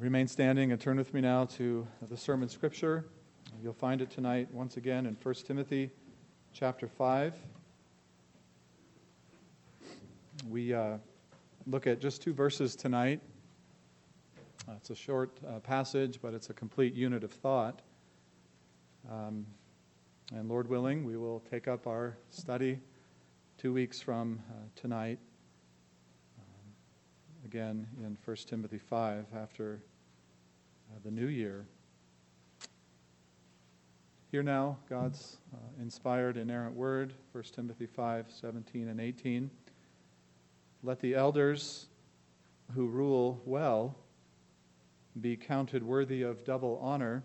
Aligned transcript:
remain 0.00 0.26
standing 0.26 0.72
and 0.72 0.80
turn 0.80 0.96
with 0.96 1.12
me 1.12 1.20
now 1.20 1.44
to 1.44 1.86
the 2.08 2.16
sermon 2.16 2.48
scripture. 2.48 3.04
You'll 3.62 3.74
find 3.74 4.00
it 4.00 4.10
tonight 4.10 4.48
once 4.50 4.78
again 4.78 5.04
in 5.04 5.14
1 5.22 5.34
Timothy 5.46 5.90
chapter 6.54 6.88
5. 6.88 7.34
We 10.48 10.72
uh, 10.72 10.96
look 11.66 11.86
at 11.86 12.00
just 12.00 12.22
two 12.22 12.32
verses 12.32 12.74
tonight. 12.76 13.20
Uh, 14.66 14.72
it's 14.78 14.88
a 14.88 14.94
short 14.94 15.38
uh, 15.46 15.58
passage, 15.58 16.18
but 16.22 16.32
it's 16.32 16.48
a 16.48 16.54
complete 16.54 16.94
unit 16.94 17.22
of 17.22 17.32
thought. 17.32 17.82
Um, 19.10 19.44
and 20.32 20.48
Lord 20.48 20.66
willing, 20.66 21.04
we 21.04 21.18
will 21.18 21.40
take 21.50 21.68
up 21.68 21.86
our 21.86 22.16
study 22.30 22.80
two 23.58 23.74
weeks 23.74 24.00
from 24.00 24.40
uh, 24.48 24.54
tonight 24.76 25.18
again 27.44 27.86
in 27.98 28.16
1 28.24 28.36
Timothy 28.46 28.78
5 28.78 29.26
after 29.34 29.80
the 31.02 31.10
new 31.10 31.26
year. 31.26 31.66
Hear 34.30 34.42
now 34.42 34.76
God's 34.88 35.38
uh, 35.52 35.82
inspired, 35.82 36.36
inerrant 36.36 36.76
word, 36.76 37.14
1 37.32 37.44
Timothy 37.54 37.86
5 37.86 38.26
17 38.30 38.88
and 38.88 39.00
18. 39.00 39.50
Let 40.82 41.00
the 41.00 41.14
elders 41.14 41.86
who 42.74 42.86
rule 42.86 43.42
well 43.44 43.96
be 45.20 45.36
counted 45.36 45.82
worthy 45.82 46.22
of 46.22 46.44
double 46.44 46.78
honor, 46.80 47.24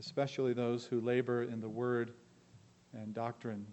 especially 0.00 0.52
those 0.52 0.84
who 0.84 1.00
labor 1.00 1.44
in 1.44 1.60
the 1.60 1.68
word 1.68 2.12
and 2.92 3.14
doctrine. 3.14 3.66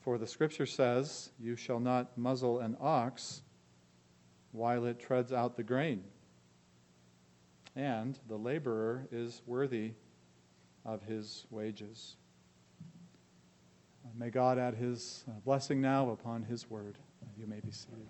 For 0.00 0.18
the 0.18 0.26
scripture 0.26 0.66
says, 0.66 1.30
You 1.40 1.56
shall 1.56 1.80
not 1.80 2.16
muzzle 2.16 2.60
an 2.60 2.76
ox 2.80 3.42
while 4.52 4.84
it 4.84 5.00
treads 5.00 5.32
out 5.32 5.56
the 5.56 5.62
grain. 5.64 6.04
And 7.76 8.18
the 8.28 8.36
laborer 8.36 9.06
is 9.10 9.42
worthy 9.46 9.92
of 10.84 11.02
his 11.02 11.46
wages. 11.50 12.16
May 14.16 14.30
God 14.30 14.58
add 14.58 14.74
his 14.74 15.24
uh, 15.28 15.32
blessing 15.44 15.80
now 15.80 16.10
upon 16.10 16.44
his 16.44 16.70
word. 16.70 16.98
You 17.36 17.48
may 17.48 17.58
be 17.58 17.72
seated. 17.72 18.06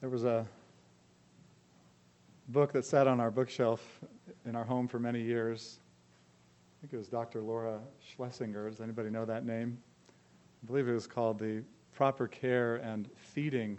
There 0.00 0.08
was 0.08 0.24
a 0.24 0.46
book 2.48 2.72
that 2.72 2.86
sat 2.86 3.06
on 3.06 3.20
our 3.20 3.30
bookshelf 3.30 4.00
in 4.46 4.56
our 4.56 4.64
home 4.64 4.88
for 4.88 4.98
many 4.98 5.20
years. 5.20 5.78
I 6.80 6.82
think 6.82 6.94
it 6.94 6.96
was 6.96 7.08
Dr. 7.08 7.42
Laura 7.42 7.78
Schlesinger. 8.00 8.70
Does 8.70 8.80
anybody 8.80 9.10
know 9.10 9.26
that 9.26 9.44
name? 9.44 9.76
I 10.62 10.66
believe 10.66 10.88
it 10.88 10.94
was 10.94 11.06
called 11.06 11.38
The 11.38 11.62
Proper 11.92 12.26
Care 12.26 12.76
and 12.76 13.06
Feeding 13.16 13.78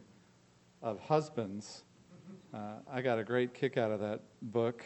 of 0.83 0.99
Husbands. 0.99 1.83
Uh, 2.53 2.73
I 2.88 3.02
got 3.02 3.17
a 3.17 3.23
great 3.23 3.55
kick 3.55 3.75
out 3.75 3.89
of 3.89 4.02
that 4.02 4.22
book, 4.44 4.85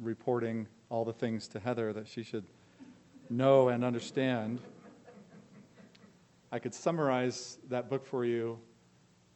reporting 0.00 0.66
all 0.88 1.04
the 1.04 1.12
things 1.12 1.46
to 1.48 1.60
Heather 1.60 1.92
that 1.92 2.08
she 2.08 2.24
should 2.24 2.46
know 3.30 3.68
and 3.68 3.84
understand. 3.84 4.60
I 6.50 6.58
could 6.58 6.74
summarize 6.74 7.58
that 7.68 7.88
book 7.88 8.04
for 8.04 8.24
you 8.24 8.58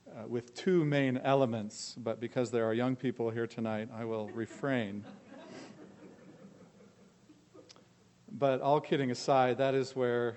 uh, 0.08 0.26
with 0.26 0.52
two 0.52 0.84
main 0.84 1.16
elements, 1.18 1.94
but 1.96 2.18
because 2.18 2.50
there 2.50 2.64
are 2.64 2.74
young 2.74 2.96
people 2.96 3.30
here 3.30 3.46
tonight, 3.46 3.88
I 3.96 4.04
will 4.04 4.26
refrain. 4.30 5.04
But 8.38 8.60
all 8.60 8.80
kidding 8.80 9.10
aside, 9.10 9.58
that 9.58 9.74
is 9.74 9.96
where 9.96 10.36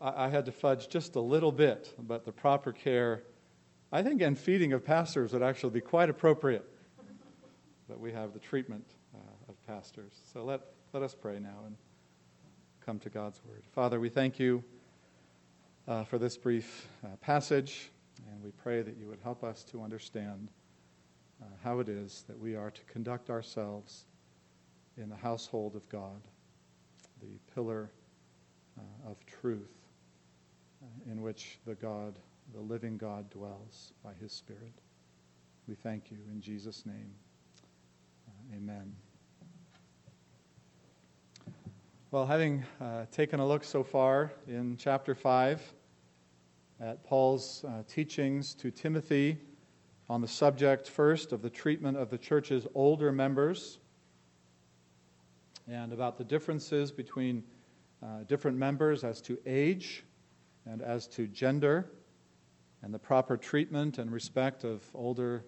I, 0.00 0.26
I 0.26 0.28
had 0.28 0.46
to 0.46 0.52
fudge 0.52 0.88
just 0.88 1.16
a 1.16 1.20
little 1.20 1.52
bit, 1.52 1.92
but 1.98 2.24
the 2.24 2.32
proper 2.32 2.72
care, 2.72 3.22
I 3.92 4.02
think, 4.02 4.22
and 4.22 4.38
feeding 4.38 4.72
of 4.72 4.84
pastors 4.84 5.32
would 5.32 5.42
actually 5.42 5.70
be 5.70 5.80
quite 5.80 6.10
appropriate. 6.10 6.64
But 7.86 8.00
we 8.00 8.12
have 8.12 8.32
the 8.32 8.38
treatment 8.38 8.86
uh, 9.14 9.18
of 9.50 9.66
pastors. 9.66 10.14
So 10.32 10.42
let, 10.42 10.62
let 10.94 11.02
us 11.02 11.14
pray 11.14 11.38
now 11.38 11.58
and 11.66 11.76
come 12.84 12.98
to 13.00 13.10
God's 13.10 13.42
word. 13.46 13.62
Father, 13.74 14.00
we 14.00 14.08
thank 14.08 14.38
you 14.38 14.64
uh, 15.86 16.04
for 16.04 16.16
this 16.16 16.38
brief 16.38 16.88
uh, 17.04 17.08
passage. 17.16 17.90
And 18.30 18.42
we 18.42 18.52
pray 18.52 18.82
that 18.82 18.96
you 18.96 19.06
would 19.06 19.20
help 19.22 19.44
us 19.44 19.64
to 19.64 19.82
understand 19.82 20.48
uh, 21.42 21.46
how 21.62 21.80
it 21.80 21.88
is 21.88 22.24
that 22.28 22.38
we 22.38 22.56
are 22.56 22.70
to 22.70 22.82
conduct 22.84 23.28
ourselves 23.28 24.06
in 24.96 25.08
the 25.08 25.16
household 25.16 25.74
of 25.74 25.88
God, 25.88 26.22
the 27.24 27.54
pillar 27.54 27.90
uh, 28.78 29.10
of 29.10 29.24
truth 29.26 29.72
uh, 30.82 31.10
in 31.10 31.22
which 31.22 31.58
the 31.66 31.74
God, 31.74 32.18
the 32.52 32.60
living 32.60 32.96
God, 32.96 33.30
dwells 33.30 33.92
by 34.02 34.12
his 34.20 34.32
Spirit. 34.32 34.74
We 35.66 35.74
thank 35.74 36.10
you 36.10 36.18
in 36.30 36.40
Jesus' 36.40 36.84
name. 36.84 37.10
Uh, 38.28 38.56
amen. 38.56 38.94
Well, 42.10 42.26
having 42.26 42.64
uh, 42.80 43.06
taken 43.10 43.40
a 43.40 43.46
look 43.46 43.64
so 43.64 43.82
far 43.82 44.32
in 44.46 44.76
chapter 44.76 45.14
5, 45.14 45.72
at 46.80 47.04
Paul's 47.04 47.64
uh, 47.64 47.82
teachings 47.88 48.54
to 48.54 48.70
Timothy 48.70 49.38
on 50.10 50.20
the 50.20 50.28
subject, 50.28 50.88
first, 50.88 51.32
of 51.32 51.40
the 51.40 51.48
treatment 51.48 51.96
of 51.96 52.10
the 52.10 52.18
church's 52.18 52.66
older 52.74 53.10
members 53.10 53.78
and 55.68 55.92
about 55.92 56.18
the 56.18 56.24
differences 56.24 56.92
between 56.92 57.42
uh, 58.02 58.24
different 58.26 58.56
members 58.56 59.04
as 59.04 59.20
to 59.22 59.38
age 59.46 60.04
and 60.66 60.82
as 60.82 61.06
to 61.06 61.26
gender 61.26 61.90
and 62.82 62.92
the 62.92 62.98
proper 62.98 63.36
treatment 63.36 63.98
and 63.98 64.12
respect 64.12 64.62
of 64.62 64.82
older 64.94 65.44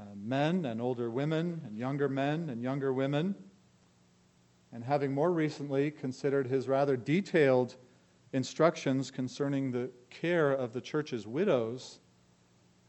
uh, 0.00 0.04
men 0.16 0.64
and 0.64 0.80
older 0.80 1.10
women 1.10 1.60
and 1.66 1.76
younger 1.76 2.08
men 2.08 2.48
and 2.48 2.62
younger 2.62 2.94
women. 2.94 3.34
And 4.72 4.82
having 4.82 5.12
more 5.12 5.30
recently 5.30 5.90
considered 5.90 6.46
his 6.46 6.66
rather 6.66 6.96
detailed 6.96 7.76
instructions 8.32 9.10
concerning 9.10 9.70
the 9.70 9.90
care 10.08 10.50
of 10.52 10.72
the 10.72 10.80
church's 10.80 11.26
widows, 11.26 12.00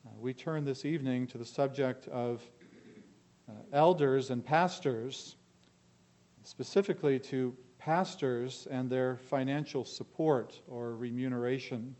uh, 0.05 0.11
we 0.17 0.33
turn 0.33 0.63
this 0.63 0.85
evening 0.85 1.27
to 1.27 1.37
the 1.37 1.45
subject 1.45 2.07
of 2.07 2.41
uh, 3.49 3.53
elders 3.73 4.29
and 4.29 4.45
pastors, 4.45 5.35
specifically 6.43 7.19
to 7.19 7.55
pastors 7.77 8.67
and 8.69 8.89
their 8.89 9.17
financial 9.17 9.83
support 9.83 10.59
or 10.67 10.95
remuneration. 10.95 11.95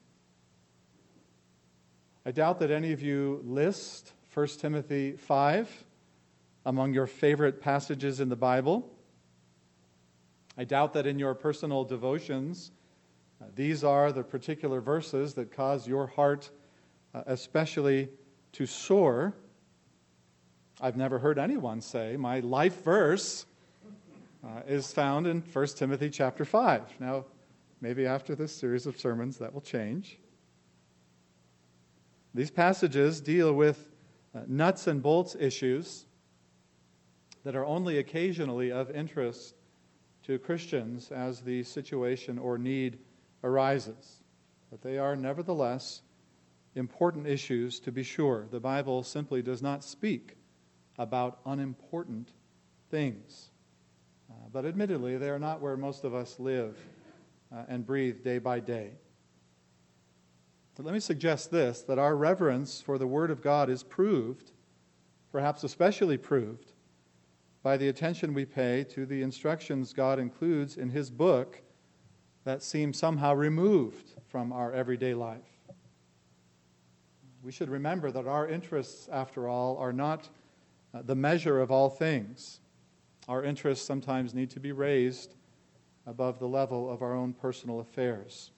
I 2.26 2.32
doubt 2.32 2.60
that 2.60 2.72
any 2.72 2.94
of 2.94 3.02
you 3.02 3.42
list 3.44 4.14
1 4.34 4.48
Timothy 4.60 5.14
5 5.14 5.86
among 6.66 6.94
your 6.94 7.08
favorite 7.08 7.62
passages 7.62 8.20
in 8.20 8.30
the 8.30 8.36
Bible. 8.36 8.90
I 10.58 10.64
doubt 10.64 10.94
that 10.94 11.06
in 11.06 11.20
your 11.20 11.36
personal 11.36 11.84
devotions, 11.84 12.72
uh, 13.42 13.46
these 13.56 13.84
are 13.84 14.12
the 14.12 14.24
particular 14.24 14.80
verses 14.80 15.34
that 15.34 15.52
cause 15.52 15.88
your 15.88 16.08
heart 16.08 16.50
uh, 17.14 17.24
especially 17.26 18.10
to 18.54 18.66
soar. 18.66 19.36
I've 20.80 20.98
never 20.98 21.20
heard 21.20 21.38
anyone 21.38 21.82
say, 21.82 22.16
My 22.16 22.40
life 22.40 22.84
verse 22.84 23.46
uh, 24.46 24.62
is 24.68 24.92
found 24.92 25.28
in 25.28 25.42
1 25.42 25.68
Timothy 25.68 26.10
chapter 26.10 26.46
5. 26.46 27.00
Now, 27.00 27.26
maybe 27.82 28.06
after 28.06 28.36
this 28.36 28.56
series 28.56 28.86
of 28.86 29.00
sermons 29.00 29.38
that 29.38 29.54
will 29.54 29.62
change. 29.62 30.18
These 32.34 32.52
passages 32.52 33.22
deal 33.22 33.54
with 33.54 33.90
uh, 34.36 34.42
nuts 34.48 34.88
and 34.88 35.02
bolts 35.02 35.36
issues 35.40 36.06
that 37.44 37.56
are 37.56 37.66
only 37.66 38.00
occasionally 38.00 38.72
of 38.72 38.90
interest 38.92 39.56
to 40.24 40.40
Christians 40.40 41.12
as 41.12 41.42
the 41.42 41.64
situation 41.64 42.40
or 42.40 42.58
need 42.58 43.00
arises. 43.44 44.24
But 44.72 44.82
they 44.82 44.98
are 44.98 45.16
nevertheless 45.16 46.02
important 46.76 47.28
issues 47.28 47.80
to 47.82 47.92
be 47.92 48.04
sure. 48.04 48.48
The 48.50 48.60
Bible 48.60 49.04
simply 49.04 49.42
does 49.42 49.62
not 49.62 49.84
speak 49.84 50.38
about 50.98 51.40
unimportant 51.46 52.32
things. 52.90 53.50
Uh, 54.34 54.48
but 54.52 54.66
admittedly, 54.66 55.18
they 55.18 55.30
are 55.30 55.40
not 55.40 55.62
where 55.62 55.78
most 55.78 56.04
of 56.04 56.16
us 56.16 56.40
live 56.40 56.78
uh, 57.54 57.64
and 57.68 57.86
breathe 57.86 58.24
day 58.24 58.40
by 58.40 58.60
day. 58.60 58.92
But 60.76 60.86
let 60.86 60.94
me 60.94 61.00
suggest 61.00 61.52
this 61.52 61.82
that 61.84 62.00
our 62.00 62.16
reverence 62.16 62.82
for 62.82 62.98
the 62.98 63.08
Word 63.08 63.30
of 63.30 63.42
God 63.42 63.70
is 63.70 63.84
proved, 63.84 64.52
perhaps 65.32 65.64
especially 65.64 66.18
proved, 66.18 66.72
by 67.62 67.78
the 67.78 67.90
attention 67.90 68.34
we 68.34 68.46
pay 68.46 68.84
to 68.86 69.06
the 69.06 69.22
instructions 69.22 69.94
God 69.94 70.20
includes 70.20 70.78
in 70.78 70.90
His 70.90 71.12
book 71.12 71.62
that 72.44 72.64
seem 72.64 72.92
somehow 72.92 73.34
removed 73.34 74.14
from 74.28 74.52
our 74.52 74.74
everyday 74.74 75.14
life. 75.14 75.40
We 77.44 77.52
should 77.52 77.70
remember 77.70 78.12
that 78.12 78.28
our 78.28 78.48
interests, 78.48 79.08
after 79.12 79.48
all, 79.48 79.78
are 79.78 79.94
not 79.94 80.30
uh, 80.94 81.02
the 81.04 81.16
measure 81.16 81.60
of 81.60 81.72
all 81.72 81.90
things. 81.90 82.62
Our 83.28 83.44
interests 83.44 83.86
sometimes 83.86 84.34
need 84.34 84.50
to 84.52 84.60
be 84.60 84.72
raised 84.72 85.36
above 86.06 86.40
the 86.40 86.48
level 86.48 86.92
of 86.92 87.02
our 87.02 87.14
own 87.14 87.34
personal 87.34 87.80
affairs 87.80 88.52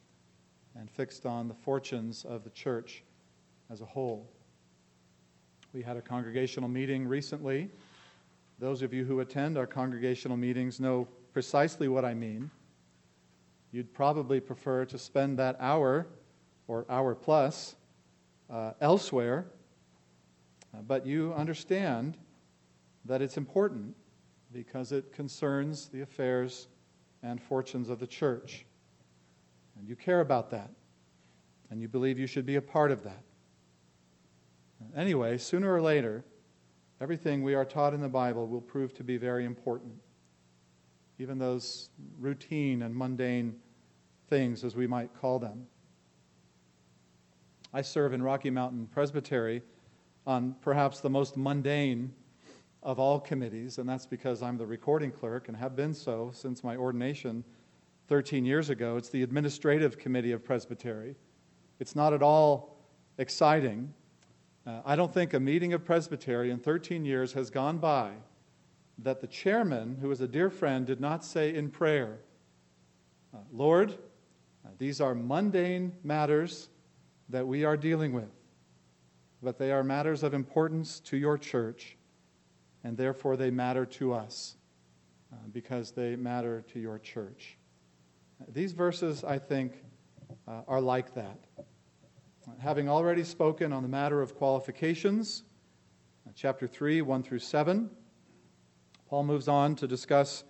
and 0.76 0.90
fixed 0.90 1.26
on 1.26 1.48
the 1.48 1.54
fortunes 1.54 2.26
of 2.26 2.44
the 2.44 2.50
church 2.50 3.04
as 3.70 3.82
a 3.82 3.86
whole. 3.86 4.30
We 5.74 5.82
had 5.82 5.98
a 5.98 6.02
congregational 6.02 6.70
meeting 6.70 7.08
recently. 7.08 7.70
Those 8.60 8.82
of 8.82 8.94
you 8.94 9.06
who 9.06 9.20
attend 9.20 9.58
our 9.58 9.68
congregational 9.68 10.38
meetings 10.38 10.80
know 10.80 11.08
precisely 11.34 11.88
what 11.88 12.06
I 12.06 12.14
mean. 12.14 12.50
You'd 13.72 13.94
probably 13.94 14.40
prefer 14.40 14.86
to 14.86 14.98
spend 14.98 15.38
that 15.40 15.58
hour 15.60 16.08
or 16.68 16.86
hour 16.90 17.14
plus 17.14 17.76
uh, 18.50 18.72
elsewhere, 18.80 19.46
but 20.88 21.06
you 21.06 21.34
understand 21.34 22.18
that 23.04 23.22
it's 23.22 23.38
important 23.38 23.96
because 24.56 24.94
it 24.94 25.12
concerns 25.12 25.90
the 25.90 26.00
affairs 26.02 26.68
and 27.24 27.44
fortunes 27.44 27.90
of 27.90 28.00
the 28.00 28.08
church. 28.08 28.66
And 29.78 29.86
you 29.86 29.98
care 29.98 30.22
about 30.22 30.50
that. 30.52 30.72
And 31.70 31.82
you 31.82 31.90
believe 31.90 32.18
you 32.18 32.26
should 32.26 32.46
be 32.46 32.56
a 32.56 32.62
part 32.62 32.92
of 32.92 33.04
that. 33.04 33.22
Anyway, 34.96 35.38
sooner 35.38 35.74
or 35.74 35.82
later, 35.82 36.24
everything 37.02 37.44
we 37.44 37.54
are 37.54 37.66
taught 37.66 37.94
in 37.94 38.00
the 38.00 38.08
Bible 38.08 38.48
will 38.48 38.62
prove 38.62 38.94
to 38.94 39.04
be 39.04 39.18
very 39.18 39.44
important. 39.44 39.94
Even 41.20 41.38
those 41.38 41.90
routine 42.18 42.84
and 42.84 42.96
mundane 42.96 43.56
things, 44.30 44.64
as 44.64 44.74
we 44.74 44.88
might 44.88 45.10
call 45.20 45.38
them. 45.38 45.68
I 47.74 47.82
serve 47.82 48.14
in 48.14 48.24
Rocky 48.24 48.52
Mountain 48.52 48.88
Presbytery 48.88 49.64
on 50.26 50.56
perhaps 50.62 51.02
the 51.02 51.10
most 51.10 51.36
mundane 51.36 52.14
of 52.86 53.00
all 53.00 53.20
committees, 53.20 53.80
and 53.80 53.90
that's 53.90 54.06
because 54.06 54.44
I'm 54.44 54.58
the 54.58 54.66
recording 54.66 55.12
clerk 55.12 55.48
and 55.48 55.58
have 55.58 55.76
been 55.76 55.92
so 55.92 56.30
since 56.32 56.64
my 56.64 56.78
ordination 56.78 57.44
13 58.08 58.46
years 58.46 58.70
ago. 58.70 58.96
It's 58.96 59.10
the 59.10 59.24
Administrative 59.24 59.98
Committee 59.98 60.34
of 60.34 60.46
Presbytery. 60.46 61.16
It's 61.80 61.96
not 61.96 62.14
at 62.14 62.22
all 62.22 62.78
exciting. 63.18 63.92
Uh, 64.68 64.82
I 64.86 64.96
don't 64.96 65.12
think 65.12 65.34
a 65.34 65.40
meeting 65.40 65.74
of 65.74 65.84
Presbytery 65.84 66.52
in 66.52 66.60
13 66.60 67.04
years 67.04 67.34
has 67.34 67.50
gone 67.50 67.80
by 67.80 68.12
that 69.00 69.20
the 69.20 69.28
chairman, 69.28 69.98
who 70.00 70.12
is 70.12 70.22
a 70.22 70.28
dear 70.28 70.52
friend, 70.52 70.86
did 70.86 71.02
not 71.02 71.26
say 71.26 71.56
in 71.56 71.72
prayer, 71.72 72.20
uh, 73.34 73.40
Lord, 73.52 73.94
uh, 74.64 74.70
these 74.78 75.02
are 75.02 75.16
mundane 75.16 75.92
matters 76.04 76.70
that 77.30 77.48
we 77.48 77.66
are 77.66 77.76
dealing 77.76 78.14
with, 78.14 78.32
but 79.42 79.58
they 79.58 79.72
are 79.72 79.84
matters 79.84 80.22
of 80.22 80.36
importance 80.36 81.00
to 81.00 81.18
your 81.18 81.40
church 81.40 81.98
and 82.86 82.96
therefore 82.96 83.36
they 83.36 83.50
matter 83.50 83.84
to 83.84 84.14
us 84.14 84.56
uh, 85.34 85.38
because 85.52 85.92
they 85.92 86.16
matter 86.16 86.64
to 86.72 86.80
your 86.80 87.00
church. 87.00 87.58
These 88.48 88.74
verses, 88.74 89.24
I 89.24 89.40
think, 89.40 89.74
uh, 90.48 90.62
are 90.68 90.80
like 90.80 91.16
that. 91.16 91.40
Having 92.60 92.88
already 92.88 93.24
spoken 93.24 93.74
on 93.74 93.82
the 93.82 93.90
matter 93.90 94.22
of 94.22 94.36
qualifications, 94.36 95.42
uh, 96.28 96.32
chapter 96.36 96.68
3, 96.68 97.02
1 97.02 97.24
through 97.24 97.40
7, 97.40 97.90
Paul 99.10 99.24
moves 99.24 99.48
on 99.48 99.76
to 99.78 99.88
discuss 99.88 100.44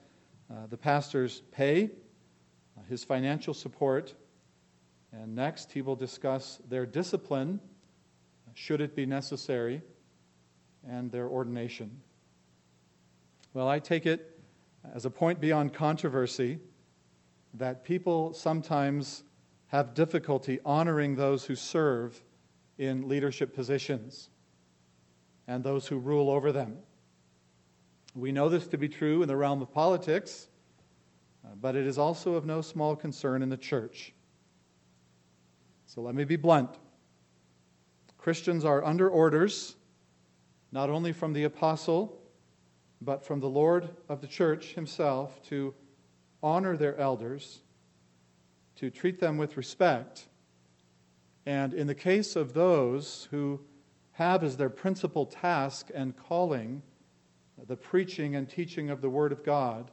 uh, 0.51 0.67
the 0.67 0.77
pastor's 0.77 1.41
pay, 1.53 1.85
uh, 1.85 2.81
his 2.89 3.05
financial 3.05 3.53
support, 3.53 4.13
and 5.13 5.35
next 5.35 5.71
he 5.71 5.81
will 5.81 5.95
discuss 5.95 6.59
their 6.67 6.85
discipline, 6.85 7.61
should 8.55 8.81
it 8.81 8.93
be 8.93 9.05
necessary, 9.05 9.81
and 10.85 11.09
their 11.13 11.29
ordination. 11.29 12.01
Well, 13.55 13.69
I 13.69 13.79
take 13.79 14.05
it 14.05 14.37
as 14.93 15.05
a 15.05 15.09
point 15.09 15.39
beyond 15.39 15.73
controversy 15.73 16.59
that 17.53 17.85
people 17.85 18.33
sometimes 18.33 19.23
have 19.67 19.93
difficulty 19.93 20.59
honoring 20.65 21.15
those 21.15 21.45
who 21.45 21.55
serve 21.55 22.21
in 22.77 23.07
leadership 23.07 23.55
positions 23.55 24.29
and 25.47 25.63
those 25.63 25.87
who 25.87 25.99
rule 25.99 26.29
over 26.29 26.51
them. 26.51 26.79
We 28.13 28.33
know 28.33 28.49
this 28.49 28.67
to 28.67 28.77
be 28.77 28.89
true 28.89 29.21
in 29.21 29.29
the 29.29 29.37
realm 29.37 29.61
of 29.61 29.71
politics, 29.71 30.49
uh, 31.45 31.55
but 31.61 31.77
it 31.77 31.87
is 31.87 31.97
also 31.97 32.33
of 32.33 32.45
no 32.45 32.59
small 32.59 32.93
concern 32.93 33.41
in 33.41 33.47
the 33.47 33.55
church. 33.55 34.13
So 35.85 36.01
let 36.01 36.13
me 36.13 36.25
be 36.25 36.35
blunt. 36.35 36.71
Christians 38.17 38.65
are 38.65 38.83
under 38.83 39.07
orders, 39.07 39.77
not 40.73 40.89
only 40.89 41.13
from 41.13 41.31
the 41.31 41.45
apostle 41.45 42.21
but 43.05 43.23
from 43.23 43.39
the 43.39 43.49
Lord 43.49 43.89
of 44.09 44.19
the 44.19 44.27
church 44.27 44.73
himself 44.73 45.41
to 45.43 45.73
honor 46.41 46.75
their 46.75 46.97
elders, 46.97 47.61
to 48.77 48.89
treat 48.89 49.19
them 49.19 49.37
with 49.37 49.55
respect, 49.55 50.27
and 51.45 51.73
in 51.73 51.85
the 51.85 51.95
case 51.95 52.35
of 52.35 52.53
those 52.53 53.27
who 53.29 53.61
have 54.13 54.43
as 54.43 54.57
their 54.57 54.69
principal 54.69 55.25
task 55.25 55.89
and 55.93 56.17
calling 56.17 56.81
the 57.67 57.75
preaching 57.75 58.35
and 58.35 58.49
teaching 58.49 58.89
of 58.89 59.01
the 59.01 59.09
Word 59.09 59.31
of 59.31 59.43
God, 59.43 59.91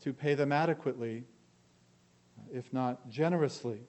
to 0.00 0.12
pay 0.12 0.34
them 0.34 0.52
adequately, 0.52 1.24
if 2.52 2.72
not 2.72 3.08
generously, 3.08 3.80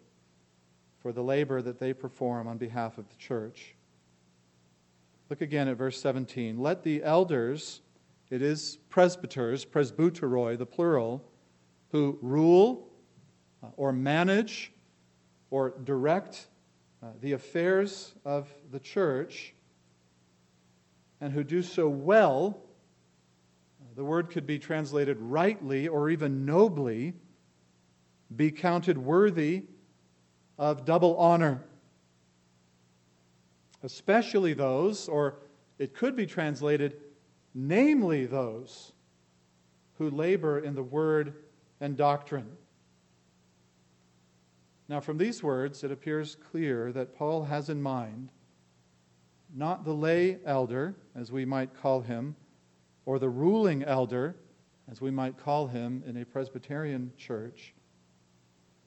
for 1.00 1.12
the 1.12 1.24
labor 1.24 1.62
that 1.62 1.80
they 1.80 1.94
perform 1.94 2.48
on 2.48 2.58
behalf 2.58 2.98
of 2.98 3.08
the 3.10 3.16
church. 3.16 3.75
Look 5.28 5.42
again 5.42 5.68
at 5.68 5.78
verse 5.78 6.00
17. 6.02 6.60
Let 6.60 6.84
the 6.84 7.04
elders, 7.04 7.82
it 8.30 8.44
is 8.44 8.78
presbyters, 8.90 9.66
presbyteroi, 9.66 10.56
the 10.56 10.68
plural, 10.68 11.28
who 11.92 12.20
rule 12.22 12.88
uh, 13.64 13.68
or 13.76 13.92
manage 13.92 14.72
or 15.50 15.74
direct 15.84 16.48
uh, 17.02 17.08
the 17.22 17.32
affairs 17.32 18.14
of 18.24 18.48
the 18.72 18.80
church 18.80 19.56
and 21.22 21.34
who 21.34 21.44
do 21.44 21.64
so 21.64 21.90
well, 21.90 22.62
the 23.96 24.04
word 24.04 24.30
could 24.30 24.46
be 24.46 24.60
translated 24.60 25.18
rightly 25.20 25.88
or 25.88 26.10
even 26.12 26.46
nobly, 26.46 27.14
be 28.36 28.52
counted 28.52 28.98
worthy 28.98 29.64
of 30.60 30.86
double 30.86 31.18
honor 31.18 31.64
especially 33.86 34.54
those, 34.54 35.08
or 35.08 35.38
it 35.78 35.94
could 35.94 36.16
be 36.16 36.26
translated, 36.26 36.98
namely 37.54 38.26
those 38.26 38.92
who 39.98 40.10
labor 40.10 40.60
in 40.60 40.74
the 40.74 40.84
word 40.84 41.36
and 41.80 41.96
doctrine. 41.96 42.50
Now, 44.90 45.00
from 45.00 45.18
these 45.18 45.42
words, 45.42 45.84
it 45.84 45.92
appears 45.92 46.36
clear 46.36 46.92
that 46.92 47.16
Paul 47.16 47.46
has 47.46 47.70
in 47.70 47.82
mind 47.82 48.30
not 49.54 49.86
the 49.86 49.94
lay 49.94 50.40
elder, 50.46 50.96
as 51.16 51.32
we 51.32 51.46
might 51.46 51.74
call 51.74 52.02
him, 52.02 52.36
or 53.06 53.20
the 53.20 53.30
ruling 53.30 53.84
elder, 53.84 54.36
as 54.90 55.00
we 55.00 55.12
might 55.12 55.38
call 55.38 55.68
him 55.68 56.04
in 56.06 56.18
a 56.18 56.26
Presbyterian 56.26 57.12
church, 57.18 57.74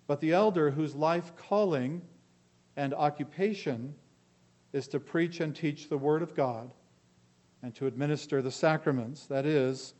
but 0.06 0.20
the 0.20 0.32
elder 0.32 0.70
whose 0.70 0.94
life 0.94 1.34
calling 1.36 2.02
and 2.76 2.92
occupation 2.94 3.94
is 4.72 4.88
to 4.88 5.00
preach 5.00 5.40
and 5.40 5.54
teach 5.54 5.88
the 5.88 5.98
Word 5.98 6.22
of 6.22 6.34
God 6.34 6.70
and 7.62 7.74
to 7.76 7.86
administer 7.86 8.42
the 8.42 8.50
sacraments. 8.50 9.26
That 9.26 9.46
is, 9.46 9.94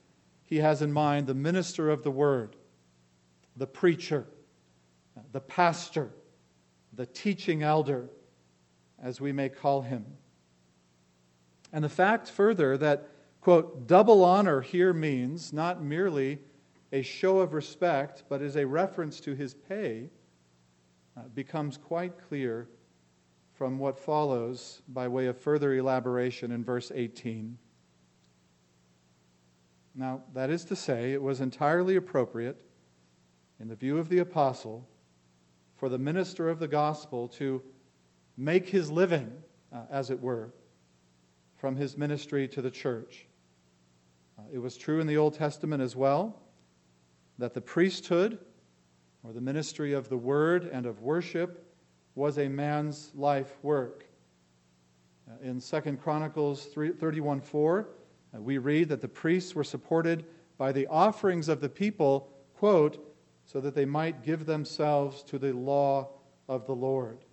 he 0.45 0.57
has 0.57 0.83
in 0.83 0.93
mind 0.93 1.27
the 1.27 1.35
minister 1.35 1.91
of 1.91 2.03
the 2.03 2.11
Word, 2.11 2.57
the 3.57 3.67
preacher, 3.67 4.27
the 5.33 5.41
pastor, 5.41 6.11
the 6.93 7.07
teaching 7.07 7.63
elder, 7.63 8.09
as 9.03 9.21
we 9.21 9.33
may 9.33 9.49
call 9.49 9.83
him. 9.83 10.05
And 11.73 11.85
the 11.85 11.89
fact 11.89 12.31
further 12.31 12.77
that, 12.79 13.09
quote, 13.41 13.87
double 13.87 14.25
honor 14.25 14.61
here 14.61 14.93
means 14.93 15.53
not 15.53 15.83
merely 15.83 16.39
a 16.93 17.03
show 17.03 17.41
of 17.41 17.53
respect, 17.53 18.25
but 18.29 18.41
is 18.41 18.57
a 18.57 18.67
reference 18.67 19.21
to 19.21 19.35
his 19.35 19.55
pay, 19.55 20.09
uh, 21.17 21.23
becomes 21.35 21.77
quite 21.77 22.15
clear 22.29 22.69
from 23.59 23.77
what 23.77 23.99
follows 23.99 24.83
by 24.87 25.09
way 25.09 25.27
of 25.27 25.37
further 25.37 25.75
elaboration 25.75 26.53
in 26.53 26.63
verse 26.63 26.93
18. 26.95 27.59
Now, 29.97 30.23
that 30.33 30.49
is 30.49 30.65
to 30.67 30.77
say, 30.77 31.13
it 31.13 31.21
was 31.21 31.41
entirely 31.41 31.97
appropriate, 31.97 32.65
in 33.59 33.67
the 33.67 33.75
view 33.75 33.99
of 33.99 34.09
the 34.09 34.21
apostle, 34.21 34.89
for 35.75 35.89
the 35.89 35.99
minister 35.99 36.49
of 36.49 36.61
the 36.61 36.69
gospel 36.69 37.27
to 37.31 37.61
make 38.37 38.69
his 38.69 38.93
living, 38.93 39.33
uh, 39.73 39.83
as 39.91 40.11
it 40.11 40.21
were, 40.21 40.55
from 41.57 41.75
his 41.75 41.97
ministry 41.97 42.47
to 42.47 42.63
the 42.63 42.71
church. 42.71 43.27
Uh, 44.39 44.43
it 44.53 44.59
was 44.59 44.77
true 44.77 45.01
in 45.01 45.09
the 45.09 45.17
Old 45.17 45.35
Testament 45.35 45.83
as 45.83 45.97
well 45.97 46.43
that 47.39 47.55
the 47.55 47.61
priesthood, 47.61 48.39
or 49.25 49.33
the 49.33 49.41
ministry 49.41 49.95
of 49.95 50.09
the 50.09 50.17
word 50.17 50.71
and 50.73 50.87
of 50.87 51.01
worship, 51.01 51.68
was 52.15 52.39
a 52.39 52.49
man's 52.49 53.13
life 53.15 53.57
work. 53.63 54.05
Uh, 55.29 55.35
in 55.43 55.61
2 55.61 55.97
Chronicles 55.97 56.67
31 56.67 57.41
4, 57.41 57.89
Uh, 58.35 58.41
we 58.43 58.59
read 58.59 58.89
that 58.89 59.01
the 59.01 59.09
priests 59.09 59.55
were 59.55 59.65
supported 59.65 60.25
by 60.59 60.73
the 60.73 60.87
offerings 60.89 61.49
of 61.49 61.61
the 61.61 61.69
people, 61.69 62.29
quote, 62.55 62.99
so 63.47 63.61
that 63.61 63.75
they 63.75 63.87
might 63.87 64.23
give 64.23 64.45
themselves 64.45 65.23
to 65.23 65.39
the 65.39 65.53
law 65.53 66.09
of 66.47 66.67
the 66.67 66.75
Lord. 66.75 67.25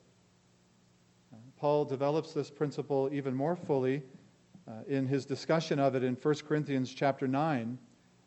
Uh, 1.34 1.38
Paul 1.58 1.84
develops 1.84 2.34
this 2.34 2.50
principle 2.50 3.10
even 3.12 3.36
more 3.36 3.56
fully 3.56 4.04
in 4.88 5.06
his 5.06 5.26
discussion 5.26 5.80
of 5.80 5.96
it 5.96 6.04
in 6.04 6.16
1 6.16 6.36
Corinthians 6.48 6.94
chapter 6.94 7.28
9, 7.28 7.78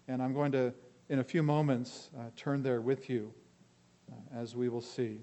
and 0.06 0.22
I'm 0.22 0.32
going 0.32 0.52
to, 0.52 0.72
in 1.08 1.18
a 1.18 1.24
few 1.24 1.42
moments, 1.42 2.10
turn 2.36 2.62
there 2.62 2.80
with 2.80 3.10
you, 3.10 3.32
as 4.32 4.54
we 4.54 4.68
will 4.68 4.80
see. 4.80 5.20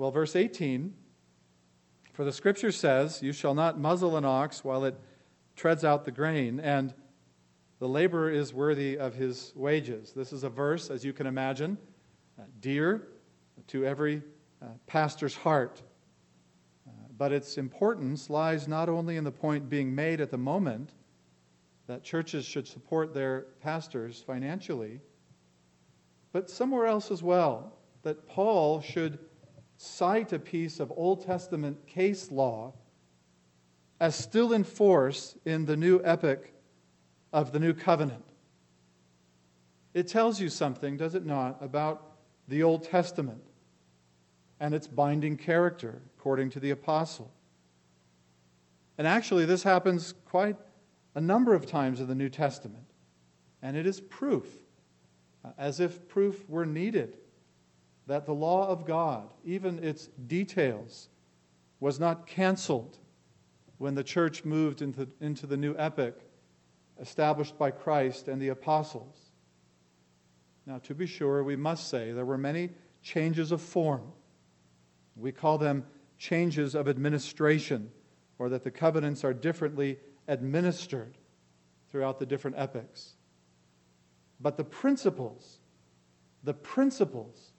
Well, 0.00 0.10
verse 0.10 0.34
18 0.34 0.94
For 2.14 2.24
the 2.24 2.32
scripture 2.32 2.72
says, 2.72 3.22
You 3.22 3.34
shall 3.34 3.52
not 3.52 3.78
muzzle 3.78 4.16
an 4.16 4.24
ox 4.24 4.64
while 4.64 4.86
it 4.86 4.98
treads 5.56 5.84
out 5.84 6.06
the 6.06 6.10
grain, 6.10 6.58
and 6.58 6.94
the 7.80 7.86
laborer 7.86 8.30
is 8.30 8.54
worthy 8.54 8.96
of 8.96 9.12
his 9.14 9.52
wages. 9.54 10.14
This 10.14 10.32
is 10.32 10.42
a 10.42 10.48
verse, 10.48 10.88
as 10.88 11.04
you 11.04 11.12
can 11.12 11.26
imagine, 11.26 11.76
uh, 12.38 12.44
dear 12.62 13.08
to 13.66 13.84
every 13.84 14.22
uh, 14.62 14.68
pastor's 14.86 15.34
heart. 15.34 15.82
Uh, 16.88 16.92
but 17.18 17.30
its 17.30 17.58
importance 17.58 18.30
lies 18.30 18.66
not 18.66 18.88
only 18.88 19.18
in 19.18 19.24
the 19.24 19.30
point 19.30 19.68
being 19.68 19.94
made 19.94 20.22
at 20.22 20.30
the 20.30 20.38
moment 20.38 20.94
that 21.88 22.02
churches 22.02 22.46
should 22.46 22.66
support 22.66 23.12
their 23.12 23.48
pastors 23.60 24.24
financially, 24.26 24.98
but 26.32 26.48
somewhere 26.48 26.86
else 26.86 27.10
as 27.10 27.22
well, 27.22 27.76
that 28.02 28.26
Paul 28.26 28.80
should 28.80 29.18
cite 29.82 30.30
a 30.34 30.38
piece 30.38 30.78
of 30.78 30.92
Old 30.94 31.24
Testament 31.24 31.86
case 31.86 32.30
law 32.30 32.74
as 33.98 34.14
still 34.14 34.52
in 34.52 34.62
force 34.62 35.38
in 35.46 35.64
the 35.64 35.76
new 35.76 36.02
epoch 36.04 36.50
of 37.32 37.52
the 37.52 37.58
new 37.58 37.72
covenant. 37.72 38.24
It 39.94 40.06
tells 40.06 40.38
you 40.38 40.50
something, 40.50 40.98
does 40.98 41.14
it 41.14 41.24
not, 41.24 41.56
about 41.62 42.12
the 42.46 42.62
Old 42.62 42.84
Testament 42.84 43.42
and 44.60 44.74
its 44.74 44.86
binding 44.86 45.38
character, 45.38 46.02
according 46.18 46.50
to 46.50 46.60
the 46.60 46.72
apostle. 46.72 47.32
And 48.98 49.06
actually, 49.06 49.46
this 49.46 49.62
happens 49.62 50.12
quite 50.26 50.56
a 51.14 51.22
number 51.22 51.54
of 51.54 51.64
times 51.64 52.00
in 52.00 52.06
the 52.06 52.14
New 52.14 52.28
Testament. 52.28 52.84
And 53.62 53.78
it 53.78 53.86
is 53.86 53.98
proof, 53.98 54.46
uh, 55.42 55.52
as 55.56 55.80
if 55.80 56.06
proof 56.06 56.46
were 56.50 56.66
needed, 56.66 57.16
that 58.10 58.26
the 58.26 58.34
law 58.34 58.66
of 58.66 58.84
God, 58.84 59.30
even 59.44 59.84
its 59.84 60.08
details, 60.26 61.08
was 61.78 62.00
not 62.00 62.26
canceled 62.26 62.98
when 63.78 63.94
the 63.94 64.02
church 64.02 64.44
moved 64.44 64.82
into, 64.82 65.06
into 65.20 65.46
the 65.46 65.56
new 65.56 65.76
epoch 65.78 66.20
established 67.00 67.56
by 67.56 67.70
Christ 67.70 68.26
and 68.26 68.42
the 68.42 68.48
apostles. 68.48 69.16
Now, 70.66 70.78
to 70.78 70.94
be 70.94 71.06
sure, 71.06 71.44
we 71.44 71.54
must 71.54 71.88
say 71.88 72.10
there 72.10 72.24
were 72.24 72.36
many 72.36 72.70
changes 73.00 73.52
of 73.52 73.62
form. 73.62 74.10
We 75.14 75.30
call 75.30 75.56
them 75.56 75.86
changes 76.18 76.74
of 76.74 76.88
administration, 76.88 77.92
or 78.40 78.48
that 78.48 78.64
the 78.64 78.72
covenants 78.72 79.22
are 79.22 79.32
differently 79.32 80.00
administered 80.26 81.16
throughout 81.92 82.18
the 82.18 82.26
different 82.26 82.58
epochs. 82.58 83.14
But 84.40 84.56
the 84.56 84.64
principles, 84.64 85.60
the 86.42 86.54
principles 86.54 87.49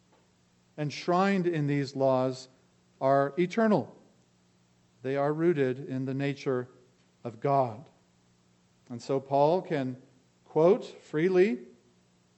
enshrined 0.78 1.48
in 1.48 1.68
these 1.68 1.96
laws 1.96 2.48
are 3.00 3.34
eternal. 3.38 3.96
They 5.02 5.16
are 5.16 5.34
rooted 5.34 5.90
in 5.90 6.06
the 6.06 6.14
nature 6.14 6.68
of 7.24 7.40
God. 7.40 7.90
And 8.90 9.02
so 9.02 9.20
Paul 9.20 9.62
can 9.62 9.98
quote 10.46 10.86
freely 11.04 11.60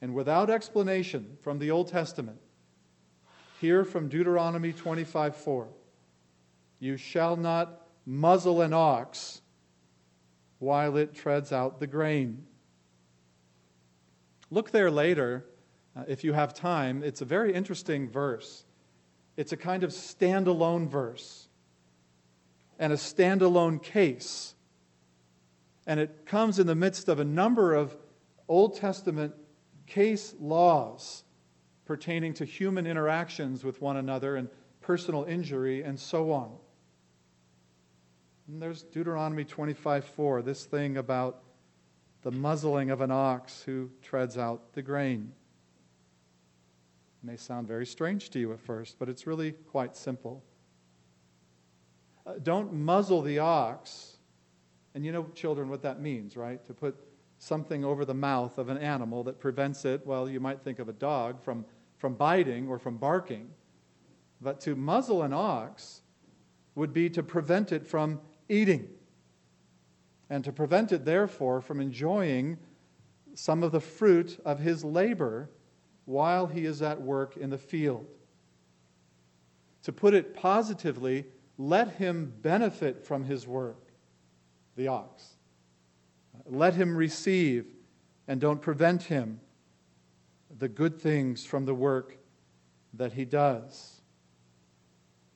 and 0.00 0.14
without 0.14 0.50
explanation 0.50 1.36
from 1.40 1.58
the 1.58 1.70
Old 1.70 1.88
Testament. 1.88 2.38
Here 3.60 3.84
from 3.84 4.08
Deuteronomy 4.08 4.72
25 4.72 5.36
4. 5.36 5.68
You 6.78 6.96
shall 6.96 7.36
not 7.36 7.86
muzzle 8.04 8.60
an 8.60 8.72
ox 8.72 9.40
while 10.58 10.96
it 10.96 11.14
treads 11.14 11.52
out 11.52 11.80
the 11.80 11.86
grain. 11.86 12.46
Look 14.50 14.70
there 14.70 14.90
later 14.90 15.46
uh, 15.96 16.04
if 16.08 16.24
you 16.24 16.32
have 16.32 16.54
time. 16.54 17.02
It's 17.02 17.20
a 17.20 17.24
very 17.24 17.52
interesting 17.52 18.08
verse. 18.08 18.64
It's 19.36 19.52
a 19.52 19.56
kind 19.56 19.84
of 19.84 19.90
standalone 19.90 20.88
verse 20.88 21.48
and 22.78 22.92
a 22.92 22.96
standalone 22.96 23.82
case. 23.82 24.54
And 25.86 26.00
it 26.00 26.26
comes 26.26 26.58
in 26.58 26.66
the 26.66 26.74
midst 26.74 27.08
of 27.08 27.20
a 27.20 27.24
number 27.24 27.74
of 27.74 27.96
Old 28.48 28.76
Testament 28.76 29.34
case 29.86 30.34
laws 30.40 31.24
pertaining 31.84 32.34
to 32.34 32.44
human 32.44 32.86
interactions 32.86 33.62
with 33.62 33.80
one 33.80 33.96
another 33.96 34.36
and 34.36 34.48
personal 34.80 35.24
injury 35.24 35.82
and 35.82 35.98
so 35.98 36.32
on. 36.32 36.50
And 38.48 38.60
there's 38.60 38.82
Deuteronomy 38.82 39.44
25:4, 39.44 40.42
this 40.42 40.64
thing 40.64 40.96
about 40.96 41.42
the 42.22 42.30
muzzling 42.30 42.90
of 42.90 43.00
an 43.00 43.10
ox 43.10 43.62
who 43.62 43.90
treads 44.02 44.38
out 44.38 44.72
the 44.72 44.82
grain. 44.82 45.32
It 47.24 47.26
may 47.26 47.36
sound 47.38 47.66
very 47.66 47.86
strange 47.86 48.28
to 48.30 48.38
you 48.38 48.52
at 48.52 48.60
first, 48.60 48.98
but 48.98 49.08
it's 49.08 49.26
really 49.26 49.52
quite 49.52 49.96
simple. 49.96 50.44
Uh, 52.26 52.34
don't 52.42 52.74
muzzle 52.74 53.22
the 53.22 53.38
ox. 53.38 54.18
And 54.94 55.06
you 55.06 55.10
know, 55.10 55.24
children, 55.34 55.70
what 55.70 55.80
that 55.80 56.02
means, 56.02 56.36
right? 56.36 56.62
To 56.66 56.74
put 56.74 56.94
something 57.38 57.82
over 57.82 58.04
the 58.04 58.12
mouth 58.12 58.58
of 58.58 58.68
an 58.68 58.76
animal 58.76 59.24
that 59.24 59.40
prevents 59.40 59.86
it, 59.86 60.06
well, 60.06 60.28
you 60.28 60.38
might 60.38 60.60
think 60.60 60.78
of 60.78 60.90
a 60.90 60.92
dog, 60.92 61.40
from, 61.40 61.64
from 61.96 62.12
biting 62.12 62.68
or 62.68 62.78
from 62.78 62.98
barking. 62.98 63.48
But 64.42 64.60
to 64.60 64.76
muzzle 64.76 65.22
an 65.22 65.32
ox 65.32 66.02
would 66.74 66.92
be 66.92 67.08
to 67.08 67.22
prevent 67.22 67.72
it 67.72 67.86
from 67.86 68.20
eating. 68.50 68.86
And 70.28 70.44
to 70.44 70.52
prevent 70.52 70.92
it, 70.92 71.06
therefore, 71.06 71.62
from 71.62 71.80
enjoying 71.80 72.58
some 73.32 73.62
of 73.62 73.72
the 73.72 73.80
fruit 73.80 74.38
of 74.44 74.58
his 74.58 74.84
labor 74.84 75.48
while 76.04 76.46
he 76.46 76.64
is 76.64 76.82
at 76.82 77.00
work 77.00 77.36
in 77.36 77.50
the 77.50 77.58
field. 77.58 78.06
To 79.84 79.92
put 79.92 80.14
it 80.14 80.34
positively, 80.34 81.26
let 81.58 81.88
him 81.94 82.32
benefit 82.42 83.04
from 83.04 83.24
his 83.24 83.46
work, 83.46 83.92
the 84.76 84.88
ox. 84.88 85.36
Let 86.46 86.74
him 86.74 86.96
receive 86.96 87.66
and 88.26 88.40
don't 88.40 88.60
prevent 88.60 89.04
him 89.04 89.40
the 90.58 90.68
good 90.68 91.00
things 91.00 91.44
from 91.44 91.64
the 91.64 91.74
work 91.74 92.16
that 92.94 93.12
he 93.12 93.24
does. 93.24 94.00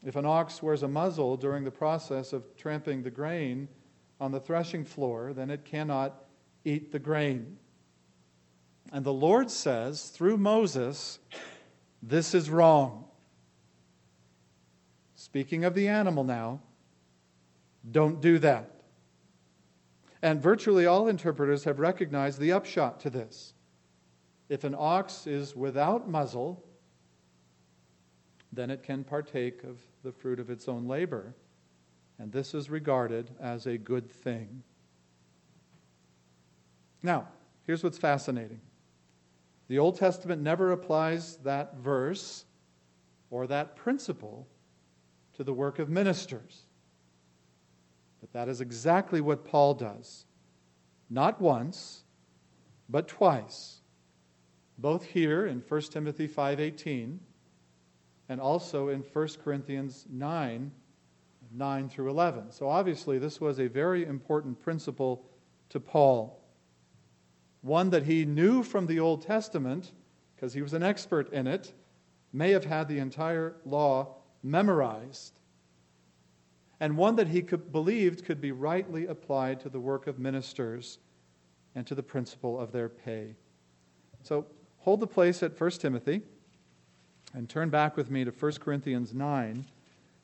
If 0.04 0.16
an 0.16 0.26
ox 0.26 0.62
wears 0.62 0.82
a 0.82 0.88
muzzle 0.88 1.36
during 1.36 1.64
the 1.64 1.70
process 1.70 2.32
of 2.32 2.56
tramping 2.56 3.02
the 3.02 3.10
grain 3.10 3.68
on 4.20 4.32
the 4.32 4.40
threshing 4.40 4.84
floor, 4.84 5.32
then 5.32 5.50
it 5.50 5.64
cannot 5.64 6.24
eat 6.64 6.92
the 6.92 6.98
grain. 6.98 7.58
And 8.92 9.04
the 9.04 9.12
Lord 9.12 9.50
says 9.50 10.08
through 10.08 10.38
Moses, 10.38 11.18
this 12.02 12.34
is 12.34 12.48
wrong. 12.48 13.04
Speaking 15.14 15.64
of 15.64 15.74
the 15.74 15.88
animal 15.88 16.24
now, 16.24 16.60
don't 17.90 18.20
do 18.20 18.38
that. 18.38 18.70
And 20.22 20.42
virtually 20.42 20.86
all 20.86 21.08
interpreters 21.08 21.64
have 21.64 21.78
recognized 21.78 22.40
the 22.40 22.52
upshot 22.52 23.00
to 23.00 23.10
this. 23.10 23.52
If 24.48 24.64
an 24.64 24.74
ox 24.76 25.26
is 25.26 25.54
without 25.54 26.08
muzzle, 26.08 26.64
then 28.52 28.70
it 28.70 28.82
can 28.82 29.04
partake 29.04 29.62
of 29.64 29.78
the 30.02 30.12
fruit 30.12 30.40
of 30.40 30.50
its 30.50 30.66
own 30.66 30.88
labor. 30.88 31.34
And 32.18 32.32
this 32.32 32.54
is 32.54 32.70
regarded 32.70 33.30
as 33.40 33.66
a 33.66 33.76
good 33.76 34.10
thing. 34.10 34.62
Now, 37.02 37.28
here's 37.66 37.84
what's 37.84 37.98
fascinating 37.98 38.60
the 39.68 39.78
Old 39.78 39.96
Testament 39.96 40.42
never 40.42 40.72
applies 40.72 41.36
that 41.38 41.76
verse 41.76 42.44
or 43.30 43.46
that 43.46 43.76
principle 43.76 44.46
to 45.34 45.44
the 45.44 45.52
work 45.52 45.78
of 45.78 45.88
ministers. 45.88 46.64
But 48.20 48.32
that 48.32 48.48
is 48.48 48.60
exactly 48.60 49.20
what 49.20 49.44
Paul 49.44 49.74
does. 49.74 50.24
Not 51.10 51.40
once, 51.40 52.02
but 52.88 53.08
twice. 53.08 53.80
Both 54.78 55.04
here 55.04 55.46
in 55.46 55.60
1 55.60 55.92
Timothy 55.92 56.28
5:18 56.28 57.18
and 58.28 58.40
also 58.40 58.88
in 58.88 59.02
1 59.02 59.28
Corinthians 59.42 60.06
9 60.10 60.72
9 61.50 61.88
through 61.88 62.10
11. 62.10 62.52
So 62.52 62.68
obviously 62.68 63.18
this 63.18 63.40
was 63.40 63.58
a 63.58 63.68
very 63.68 64.04
important 64.04 64.60
principle 64.60 65.24
to 65.70 65.80
Paul. 65.80 66.37
One 67.62 67.90
that 67.90 68.04
he 68.04 68.24
knew 68.24 68.62
from 68.62 68.86
the 68.86 69.00
Old 69.00 69.22
Testament 69.22 69.92
because 70.38 70.54
he 70.54 70.62
was 70.62 70.72
an 70.72 70.84
expert 70.84 71.32
in 71.32 71.48
it, 71.48 71.72
may 72.32 72.52
have 72.52 72.64
had 72.64 72.86
the 72.86 72.98
entire 72.98 73.56
law 73.64 74.14
memorized. 74.42 75.40
and 76.80 76.96
one 76.96 77.16
that 77.16 77.28
he 77.28 77.42
could, 77.42 77.72
believed 77.72 78.24
could 78.24 78.40
be 78.40 78.52
rightly 78.52 79.06
applied 79.06 79.60
to 79.60 79.68
the 79.68 79.80
work 79.80 80.06
of 80.06 80.18
ministers 80.18 80.98
and 81.74 81.86
to 81.86 81.94
the 81.94 82.02
principle 82.02 82.58
of 82.58 82.72
their 82.72 82.88
pay. 82.88 83.34
So 84.22 84.46
hold 84.78 85.00
the 85.00 85.06
place 85.06 85.42
at 85.42 85.60
1 85.60 85.70
Timothy 85.72 86.22
and 87.34 87.48
turn 87.48 87.68
back 87.68 87.96
with 87.96 88.10
me 88.10 88.24
to 88.24 88.30
1 88.30 88.52
Corinthians 88.60 89.12
9. 89.12 89.64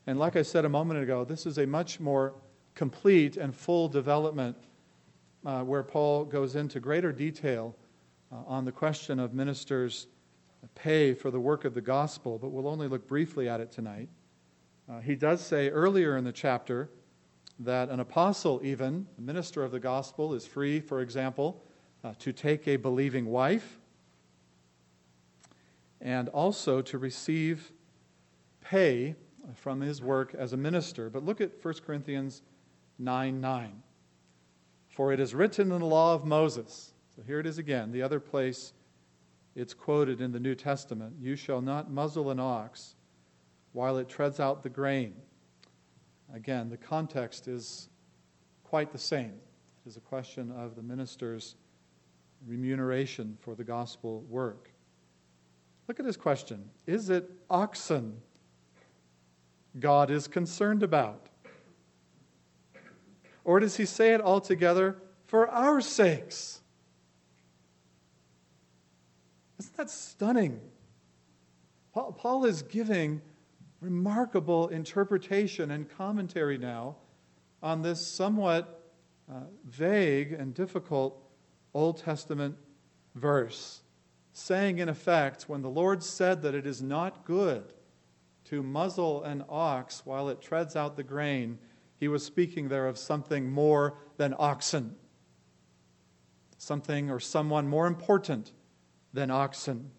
And 0.06 0.18
like 0.18 0.36
I 0.36 0.42
said 0.42 0.64
a 0.64 0.68
moment 0.68 1.02
ago, 1.02 1.24
this 1.24 1.46
is 1.46 1.58
a 1.58 1.66
much 1.66 1.98
more 1.98 2.34
complete 2.74 3.36
and 3.36 3.54
full 3.54 3.88
development 3.88 4.56
uh, 5.44 5.62
where 5.62 5.82
Paul 5.82 6.24
goes 6.24 6.56
into 6.56 6.80
greater 6.80 7.12
detail 7.12 7.76
uh, 8.32 8.36
on 8.46 8.64
the 8.64 8.72
question 8.72 9.18
of 9.20 9.34
ministers' 9.34 10.06
pay 10.74 11.14
for 11.14 11.30
the 11.30 11.40
work 11.40 11.64
of 11.64 11.74
the 11.74 11.80
gospel, 11.80 12.38
but 12.38 12.48
we'll 12.48 12.68
only 12.68 12.88
look 12.88 13.06
briefly 13.06 13.48
at 13.48 13.60
it 13.60 13.70
tonight. 13.70 14.08
Uh, 14.90 15.00
he 15.00 15.14
does 15.14 15.40
say 15.40 15.68
earlier 15.68 16.16
in 16.16 16.24
the 16.24 16.32
chapter 16.32 16.90
that 17.58 17.88
an 17.90 18.00
apostle, 18.00 18.60
even, 18.64 19.06
a 19.18 19.20
minister 19.20 19.62
of 19.62 19.70
the 19.70 19.80
gospel, 19.80 20.34
is 20.34 20.46
free, 20.46 20.80
for 20.80 21.00
example, 21.00 21.62
uh, 22.02 22.12
to 22.18 22.32
take 22.32 22.66
a 22.66 22.76
believing 22.76 23.26
wife 23.26 23.78
and 26.00 26.28
also 26.30 26.82
to 26.82 26.98
receive 26.98 27.72
pay 28.60 29.14
from 29.54 29.80
his 29.80 30.02
work 30.02 30.34
as 30.34 30.52
a 30.52 30.56
minister. 30.56 31.08
But 31.08 31.24
look 31.24 31.40
at 31.40 31.52
1 31.62 31.74
Corinthians 31.86 32.42
9 32.98 33.40
9. 33.40 33.82
For 34.94 35.12
it 35.12 35.18
is 35.18 35.34
written 35.34 35.72
in 35.72 35.80
the 35.80 35.86
law 35.86 36.14
of 36.14 36.24
Moses. 36.24 36.92
So 37.16 37.22
here 37.26 37.40
it 37.40 37.46
is 37.46 37.58
again, 37.58 37.90
the 37.90 38.02
other 38.02 38.20
place 38.20 38.72
it's 39.56 39.74
quoted 39.74 40.20
in 40.20 40.30
the 40.30 40.38
New 40.38 40.54
Testament 40.54 41.14
You 41.20 41.34
shall 41.34 41.60
not 41.60 41.90
muzzle 41.90 42.30
an 42.30 42.38
ox 42.38 42.94
while 43.72 43.98
it 43.98 44.08
treads 44.08 44.38
out 44.38 44.62
the 44.62 44.68
grain. 44.68 45.14
Again, 46.32 46.70
the 46.70 46.76
context 46.76 47.48
is 47.48 47.88
quite 48.62 48.92
the 48.92 48.98
same. 48.98 49.34
It 49.84 49.88
is 49.88 49.96
a 49.96 50.00
question 50.00 50.52
of 50.52 50.76
the 50.76 50.82
minister's 50.82 51.56
remuneration 52.46 53.36
for 53.40 53.56
the 53.56 53.64
gospel 53.64 54.20
work. 54.28 54.70
Look 55.88 55.98
at 55.98 56.06
his 56.06 56.16
question 56.16 56.70
Is 56.86 57.10
it 57.10 57.28
oxen 57.50 58.20
God 59.80 60.12
is 60.12 60.28
concerned 60.28 60.84
about? 60.84 61.30
Or 63.44 63.60
does 63.60 63.76
he 63.76 63.84
say 63.84 64.14
it 64.14 64.20
altogether 64.20 64.96
for 65.26 65.48
our 65.48 65.80
sakes? 65.80 66.60
Isn't 69.58 69.76
that 69.76 69.90
stunning? 69.90 70.60
Paul, 71.92 72.12
Paul 72.12 72.44
is 72.46 72.62
giving 72.62 73.20
remarkable 73.80 74.68
interpretation 74.68 75.70
and 75.70 75.88
commentary 75.88 76.58
now 76.58 76.96
on 77.62 77.82
this 77.82 78.04
somewhat 78.06 78.92
uh, 79.30 79.40
vague 79.64 80.32
and 80.32 80.54
difficult 80.54 81.22
Old 81.72 81.98
Testament 81.98 82.56
verse, 83.14 83.82
saying 84.32 84.78
in 84.78 84.88
effect, 84.88 85.48
when 85.48 85.62
the 85.62 85.70
Lord 85.70 86.02
said 86.02 86.42
that 86.42 86.54
it 86.54 86.66
is 86.66 86.82
not 86.82 87.24
good 87.24 87.72
to 88.44 88.62
muzzle 88.62 89.22
an 89.22 89.44
ox 89.48 90.02
while 90.04 90.28
it 90.28 90.40
treads 90.40 90.76
out 90.76 90.96
the 90.96 91.02
grain, 91.02 91.58
he 92.04 92.08
was 92.08 92.22
speaking 92.22 92.68
there 92.68 92.86
of 92.86 92.98
something 92.98 93.50
more 93.50 93.96
than 94.18 94.34
oxen, 94.38 94.94
something 96.58 97.10
or 97.10 97.18
someone 97.18 97.66
more 97.66 97.86
important 97.86 98.52
than 99.14 99.30
oxen. 99.30 99.90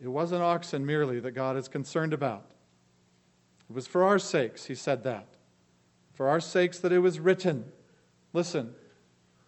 It 0.00 0.06
wasn't 0.06 0.42
oxen 0.42 0.86
merely 0.86 1.18
that 1.18 1.32
God 1.32 1.56
is 1.56 1.66
concerned 1.66 2.12
about. 2.12 2.52
It 3.68 3.74
was 3.74 3.88
for 3.88 4.04
our 4.04 4.20
sakes, 4.20 4.66
he 4.66 4.76
said 4.76 5.02
that. 5.02 5.26
For 6.12 6.28
our 6.28 6.38
sakes 6.38 6.78
that 6.78 6.92
it 6.92 7.00
was 7.00 7.18
written. 7.18 7.64
Listen, 8.32 8.72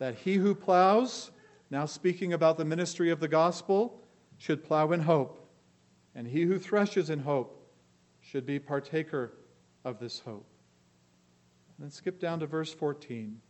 that 0.00 0.16
he 0.16 0.34
who 0.34 0.56
plows, 0.56 1.30
now 1.70 1.86
speaking 1.86 2.32
about 2.32 2.58
the 2.58 2.64
ministry 2.64 3.10
of 3.10 3.20
the 3.20 3.28
gospel, 3.28 4.02
should 4.38 4.64
plow 4.64 4.90
in 4.90 4.98
hope, 4.98 5.48
and 6.16 6.26
he 6.26 6.42
who 6.42 6.58
threshes 6.58 7.10
in 7.10 7.20
hope 7.20 7.64
should 8.20 8.44
be 8.44 8.58
partaker 8.58 9.34
of 9.84 10.00
this 10.00 10.18
hope. 10.18 10.48
Then 11.78 11.90
skip 11.90 12.20
down 12.20 12.40
to 12.40 12.46
verse 12.46 12.72
14. 12.72 13.40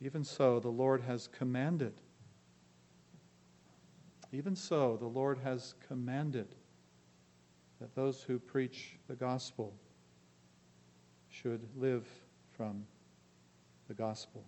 Even 0.00 0.24
so, 0.24 0.60
the 0.60 0.68
Lord 0.68 1.02
has 1.02 1.26
commanded 1.28 2.00
even 4.32 4.56
so, 4.56 4.96
the 4.96 5.06
Lord 5.06 5.38
has 5.38 5.74
commanded 5.86 6.54
that 7.80 7.94
those 7.94 8.22
who 8.22 8.38
preach 8.38 8.98
the 9.06 9.14
gospel 9.14 9.74
should 11.30 11.66
live 11.76 12.06
from 12.56 12.86
the 13.88 13.94
gospel. 13.94 14.44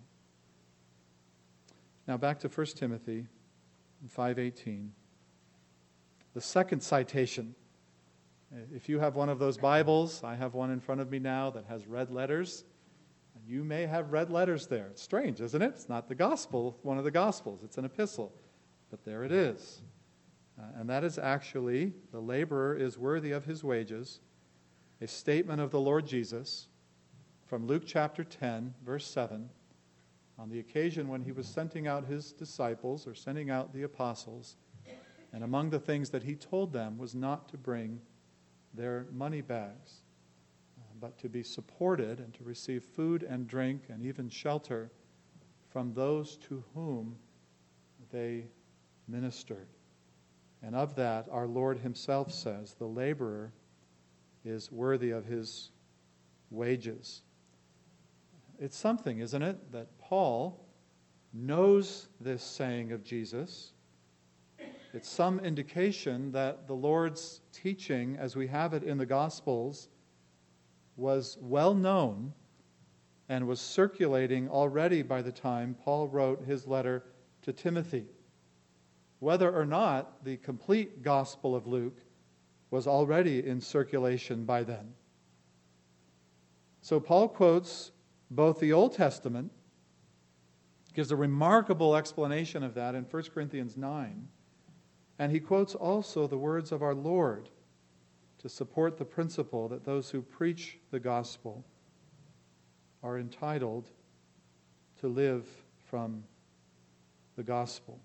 Now 2.07 2.17
back 2.17 2.41
to 2.41 2.49
1 2.49 2.67
Timothy 2.77 3.27
5:18. 4.07 4.91
The 6.35 6.41
second 6.41 6.83
citation. 6.83 7.55
If 8.75 8.89
you 8.89 8.99
have 8.99 9.15
one 9.15 9.29
of 9.29 9.39
those 9.39 9.59
Bibles, 9.59 10.25
I 10.25 10.35
have 10.35 10.55
one 10.55 10.71
in 10.71 10.81
front 10.81 11.03
of 11.03 11.11
me 11.11 11.19
now 11.19 11.51
that 11.51 11.67
has 11.67 11.87
red 11.87 12.11
letters. 12.11 12.65
You 13.47 13.63
may 13.63 13.85
have 13.85 14.11
red 14.11 14.31
letters 14.31 14.67
there. 14.67 14.87
It's 14.87 15.03
strange, 15.03 15.41
isn't 15.43 15.61
it? 15.61 15.73
It's 15.75 15.89
not 15.89 16.09
the 16.09 16.15
gospel, 16.15 16.79
one 16.83 16.97
of 16.97 17.05
the 17.05 17.11
gospels. 17.11 17.63
It's 17.63 17.77
an 17.77 17.85
epistle. 17.85 18.33
But 18.91 19.05
there 19.05 19.23
it 19.25 19.33
is. 19.33 19.83
Uh, 20.59 20.63
and 20.77 20.89
that 20.89 21.05
is 21.05 21.19
actually 21.19 21.93
the 22.11 22.21
laborer 22.21 22.75
is 22.75 22.97
worthy 22.97 23.33
of 23.33 23.45
his 23.45 23.63
wages, 23.63 24.21
a 25.01 25.07
statement 25.07 25.61
of 25.61 25.71
the 25.71 25.81
Lord 25.81 26.07
Jesus 26.07 26.69
from 27.47 27.67
Luke 27.67 27.85
chapter 27.87 28.25
10, 28.25 28.75
verse 28.85 29.07
7, 29.07 29.49
on 30.39 30.49
the 30.49 30.59
occasion 30.59 31.09
when 31.09 31.23
he 31.23 31.33
was 31.33 31.47
sending 31.47 31.87
out 31.87 32.07
his 32.07 32.33
disciples 32.33 33.07
or 33.07 33.15
sending 33.15 33.51
out 33.51 33.75
the 33.75 33.83
apostles. 33.83 34.57
And 35.33 35.45
among 35.45 35.69
the 35.69 35.79
things 35.79 36.09
that 36.11 36.23
he 36.23 36.35
told 36.35 36.73
them 36.73 36.97
was 36.97 37.15
not 37.15 37.51
to 37.51 37.59
bring 37.59 38.01
their 38.79 39.07
money 39.13 39.43
bags, 39.43 40.03
uh, 40.79 40.83
but 41.01 41.19
to 41.19 41.29
be 41.29 41.43
supported 41.43 42.21
and 42.21 42.33
to 42.35 42.45
receive 42.45 42.83
food 42.83 43.23
and 43.25 43.47
drink 43.47 43.83
and 43.89 44.07
even 44.07 44.31
shelter 44.31 44.91
from 45.69 45.93
those 45.93 46.37
to 46.37 46.65
whom 46.75 47.17
they 48.13 48.47
ministered. 49.09 49.67
And 50.63 50.75
of 50.75 50.95
that, 50.95 51.27
our 51.31 51.47
Lord 51.47 51.79
Himself 51.79 52.33
says, 52.33 52.75
the 52.79 52.87
laborer 52.87 53.53
is 54.45 54.73
worthy 54.73 55.11
of 55.11 55.25
his 55.25 55.71
wages. 56.51 57.23
It's 58.59 58.77
something, 58.77 59.19
isn't 59.19 59.43
it, 59.43 59.73
that 59.73 59.99
Paul 59.99 60.65
knows 61.33 62.09
this 62.21 62.43
saying 62.43 62.93
of 62.93 63.05
Jesus. 63.05 63.73
It's 64.99 65.09
some 65.09 65.39
indication 65.39 66.33
that 66.33 66.67
the 66.67 66.75
Lord's 66.75 67.41
teaching, 67.53 68.17
as 68.17 68.35
we 68.35 68.49
have 68.49 68.75
it 68.75 68.83
in 68.83 68.99
the 68.99 69.07
Gospels, 69.07 69.87
was 70.97 71.39
well 71.41 71.73
known 71.73 72.33
and 73.29 73.47
was 73.47 73.61
circulating 73.61 74.49
already 74.49 75.03
by 75.03 75.23
the 75.23 75.31
time 75.31 75.77
Paul 75.85 76.09
wrote 76.09 76.43
his 76.43 76.67
letter 76.67 77.05
to 77.43 77.53
Timothy 77.53 78.07
whether 79.21 79.55
or 79.55 79.65
not 79.65 80.25
the 80.25 80.37
complete 80.37 81.01
Gospel 81.05 81.55
of 81.55 81.69
Luke 81.69 82.01
was 82.73 82.89
already 82.89 83.47
in 83.47 83.61
circulation 83.61 84.45
by 84.45 84.65
then. 84.65 84.95
So 86.81 86.99
Paul 86.99 87.29
quotes 87.29 87.93
both 88.33 88.59
the 88.59 88.73
Old 88.73 88.95
Testament, 88.95 89.53
gives 90.93 91.13
a 91.13 91.17
remarkable 91.17 91.95
explanation 91.95 92.65
of 92.65 92.75
that 92.75 92.97
in 92.97 93.05
1 93.05 93.23
Corinthians 93.33 93.77
9, 93.77 94.29
and 95.19 95.33
he 95.33 95.41
quotes 95.41 95.75
also 95.75 96.27
the 96.27 96.39
words 96.39 96.73
of 96.73 96.83
our 96.83 96.95
Lord 96.95 97.49
to 98.39 98.49
support 98.49 98.99
the 98.99 99.05
principle 99.05 99.69
that 99.69 99.85
those 99.85 100.11
who 100.11 100.23
preach 100.23 100.79
the 100.91 101.01
gospel 101.01 101.65
are 103.03 103.19
entitled 103.19 103.91
to 105.01 105.09
live 105.09 105.47
from 105.91 106.23
the 107.37 107.43
gospel. 107.43 108.01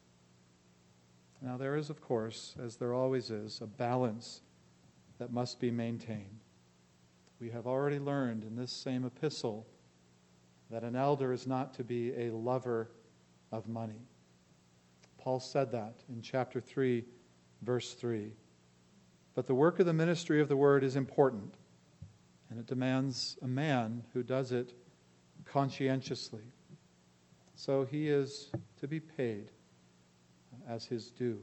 Now, 1.41 1.57
there 1.57 1.75
is, 1.75 1.89
of 1.89 2.01
course, 2.01 2.55
as 2.63 2.77
there 2.77 2.93
always 2.93 3.29
is, 3.29 3.61
a 3.61 3.67
balance 3.67 4.41
that 5.19 5.31
must 5.31 5.59
be 5.59 5.71
maintained. 5.71 6.39
We 7.39 7.49
have 7.49 7.67
already 7.67 7.99
learned 7.99 8.43
in 8.43 8.55
this 8.55 8.71
same 8.71 9.05
epistle 9.05 9.67
that 10.71 10.83
an 10.83 10.95
elder 10.95 11.33
is 11.33 11.45
not 11.45 11.73
to 11.75 11.83
be 11.83 12.13
a 12.15 12.31
lover 12.31 12.89
of 13.51 13.67
money. 13.67 14.07
Paul 15.23 15.39
said 15.39 15.71
that 15.71 16.03
in 16.09 16.21
chapter 16.21 16.59
3, 16.59 17.05
verse 17.61 17.93
3. 17.93 18.33
But 19.35 19.47
the 19.47 19.55
work 19.55 19.79
of 19.79 19.85
the 19.85 19.93
ministry 19.93 20.41
of 20.41 20.49
the 20.49 20.57
word 20.57 20.83
is 20.83 20.97
important, 20.97 21.55
and 22.49 22.59
it 22.59 22.67
demands 22.67 23.37
a 23.41 23.47
man 23.47 24.03
who 24.13 24.21
does 24.21 24.51
it 24.51 24.73
conscientiously. 25.45 26.43
So 27.55 27.85
he 27.85 28.09
is 28.09 28.51
to 28.81 28.87
be 28.89 28.99
paid 28.99 29.49
as 30.67 30.85
his 30.85 31.09
due. 31.09 31.39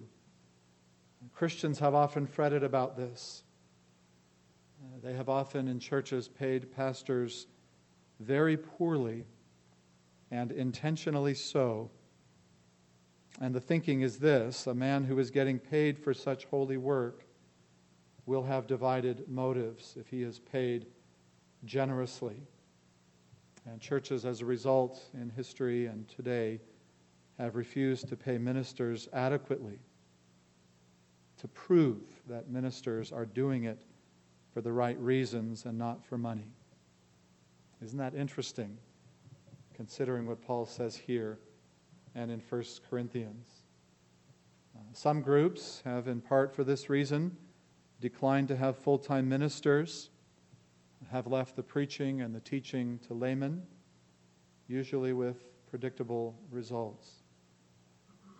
Christians 1.32 1.78
have 1.78 1.94
often 1.94 2.26
fretted 2.26 2.62
about 2.62 2.98
this. 2.98 3.44
They 5.02 5.14
have 5.14 5.30
often 5.30 5.68
in 5.68 5.80
churches 5.80 6.28
paid 6.28 6.70
pastors 6.76 7.46
very 8.18 8.58
poorly 8.58 9.24
and 10.30 10.52
intentionally 10.52 11.34
so. 11.34 11.90
And 13.40 13.54
the 13.54 13.60
thinking 13.60 14.02
is 14.02 14.18
this 14.18 14.66
a 14.66 14.74
man 14.74 15.04
who 15.04 15.18
is 15.18 15.30
getting 15.30 15.58
paid 15.58 15.98
for 15.98 16.12
such 16.12 16.44
holy 16.44 16.76
work 16.76 17.24
will 18.26 18.42
have 18.44 18.66
divided 18.66 19.28
motives 19.28 19.96
if 19.98 20.08
he 20.08 20.22
is 20.22 20.38
paid 20.38 20.86
generously. 21.64 22.42
And 23.66 23.80
churches, 23.80 24.24
as 24.24 24.40
a 24.40 24.44
result, 24.44 25.02
in 25.14 25.30
history 25.30 25.86
and 25.86 26.06
today, 26.08 26.60
have 27.38 27.56
refused 27.56 28.08
to 28.08 28.16
pay 28.16 28.36
ministers 28.36 29.08
adequately 29.12 29.78
to 31.38 31.48
prove 31.48 32.02
that 32.28 32.50
ministers 32.50 33.12
are 33.12 33.24
doing 33.24 33.64
it 33.64 33.80
for 34.52 34.60
the 34.60 34.72
right 34.72 34.98
reasons 34.98 35.64
and 35.64 35.78
not 35.78 36.04
for 36.04 36.18
money. 36.18 36.52
Isn't 37.82 37.98
that 37.98 38.14
interesting, 38.14 38.76
considering 39.74 40.26
what 40.26 40.42
Paul 40.42 40.66
says 40.66 40.94
here 40.94 41.38
and 42.14 42.30
in 42.30 42.40
1 42.40 42.64
Corinthians? 42.88 43.46
Uh, 44.76 44.80
some 44.92 45.22
groups 45.22 45.82
have, 45.84 46.08
in 46.08 46.20
part 46.20 46.54
for 46.54 46.64
this 46.64 46.88
reason, 46.88 47.36
declined 48.00 48.48
to 48.48 48.56
have 48.56 48.76
full 48.76 48.98
time 48.98 49.28
ministers, 49.28 50.10
have 51.10 51.26
left 51.26 51.56
the 51.56 51.62
preaching 51.62 52.20
and 52.20 52.34
the 52.34 52.40
teaching 52.40 52.98
to 53.06 53.14
laymen, 53.14 53.62
usually 54.68 55.12
with 55.12 55.36
predictable 55.68 56.38
results. 56.50 57.22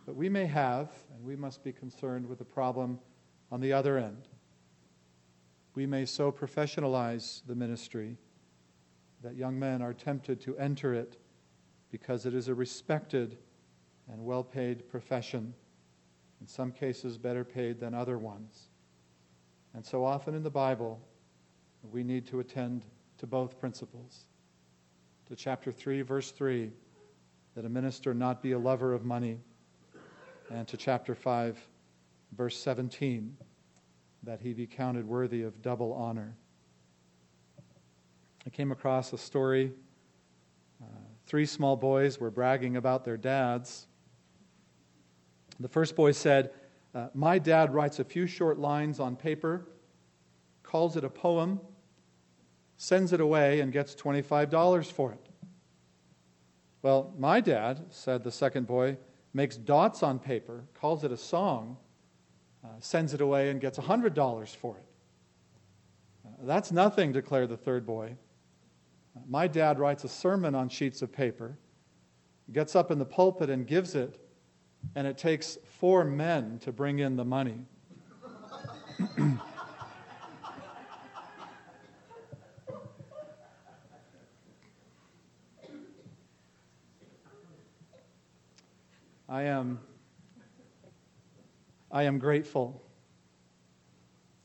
But 0.06 0.16
we 0.16 0.28
may 0.28 0.46
have, 0.46 0.90
and 1.14 1.24
we 1.24 1.36
must 1.36 1.62
be 1.62 1.72
concerned 1.72 2.28
with 2.28 2.38
the 2.38 2.44
problem 2.44 2.98
on 3.52 3.60
the 3.60 3.72
other 3.72 3.98
end. 3.98 4.28
We 5.74 5.86
may 5.86 6.04
so 6.04 6.32
professionalize 6.32 7.42
the 7.46 7.54
ministry 7.54 8.16
that 9.22 9.36
young 9.36 9.58
men 9.58 9.82
are 9.82 9.92
tempted 9.92 10.40
to 10.42 10.56
enter 10.56 10.94
it 10.94 11.18
because 11.90 12.26
it 12.26 12.34
is 12.34 12.48
a 12.48 12.54
respected 12.54 13.38
and 14.10 14.24
well 14.24 14.42
paid 14.42 14.88
profession, 14.88 15.54
in 16.40 16.46
some 16.46 16.72
cases, 16.72 17.18
better 17.18 17.44
paid 17.44 17.80
than 17.80 17.94
other 17.94 18.18
ones. 18.18 18.68
And 19.74 19.84
so 19.84 20.04
often 20.04 20.34
in 20.34 20.42
the 20.42 20.50
Bible, 20.50 21.00
we 21.90 22.02
need 22.02 22.26
to 22.28 22.40
attend 22.40 22.84
to 23.18 23.26
both 23.26 23.58
principles. 23.60 24.24
To 25.28 25.36
chapter 25.36 25.70
3, 25.70 26.02
verse 26.02 26.30
3, 26.32 26.70
that 27.54 27.64
a 27.64 27.68
minister 27.68 28.14
not 28.14 28.42
be 28.42 28.52
a 28.52 28.58
lover 28.58 28.92
of 28.92 29.04
money 29.04 29.38
and 30.50 30.66
to 30.68 30.76
chapter 30.76 31.14
5, 31.14 31.58
verse 32.36 32.56
17, 32.58 33.36
that 34.24 34.40
he 34.40 34.52
be 34.52 34.66
counted 34.66 35.06
worthy 35.06 35.42
of 35.42 35.62
double 35.62 35.92
honor. 35.92 36.36
I 38.44 38.50
came 38.50 38.72
across 38.72 39.12
a 39.12 39.18
story. 39.18 39.72
Uh, 40.82 40.86
three 41.26 41.46
small 41.46 41.76
boys 41.76 42.18
were 42.18 42.30
bragging 42.30 42.76
about 42.76 43.04
their 43.04 43.16
dads. 43.16 43.86
The 45.60 45.68
first 45.68 45.94
boy 45.94 46.12
said, 46.12 46.50
uh, 46.94 47.08
My 47.14 47.38
dad 47.38 47.72
writes 47.72 47.98
a 47.98 48.04
few 48.04 48.26
short 48.26 48.58
lines 48.58 48.98
on 48.98 49.14
paper, 49.14 49.68
calls 50.62 50.96
it 50.96 51.04
a 51.04 51.10
poem, 51.10 51.60
sends 52.78 53.12
it 53.12 53.20
away, 53.20 53.60
and 53.60 53.70
gets 53.70 53.94
$25 53.94 54.90
for 54.90 55.12
it. 55.12 55.28
Well, 56.82 57.12
my 57.18 57.40
dad, 57.40 57.84
said 57.90 58.24
the 58.24 58.32
second 58.32 58.66
boy, 58.66 58.96
makes 59.34 59.58
dots 59.58 60.02
on 60.02 60.18
paper, 60.18 60.64
calls 60.72 61.04
it 61.04 61.12
a 61.12 61.16
song, 61.16 61.76
uh, 62.64 62.68
sends 62.78 63.12
it 63.12 63.20
away, 63.20 63.50
and 63.50 63.60
gets 63.60 63.78
$100 63.78 64.56
for 64.56 64.78
it. 64.78 64.84
Uh, 66.24 66.30
that's 66.44 66.72
nothing, 66.72 67.12
declared 67.12 67.50
the 67.50 67.56
third 67.58 67.84
boy. 67.84 68.16
Uh, 69.14 69.20
my 69.28 69.46
dad 69.46 69.78
writes 69.78 70.04
a 70.04 70.08
sermon 70.08 70.54
on 70.54 70.70
sheets 70.70 71.02
of 71.02 71.12
paper, 71.12 71.58
gets 72.50 72.74
up 72.74 72.90
in 72.90 72.98
the 72.98 73.04
pulpit 73.04 73.50
and 73.50 73.66
gives 73.66 73.94
it, 73.94 74.18
and 74.94 75.06
it 75.06 75.16
takes 75.18 75.58
four 75.78 76.04
men 76.04 76.58
to 76.60 76.72
bring 76.72 76.98
in 76.98 77.16
the 77.16 77.24
money. 77.24 77.64
I 89.28 89.42
am, 89.44 89.78
I 91.92 92.02
am 92.02 92.18
grateful. 92.18 92.82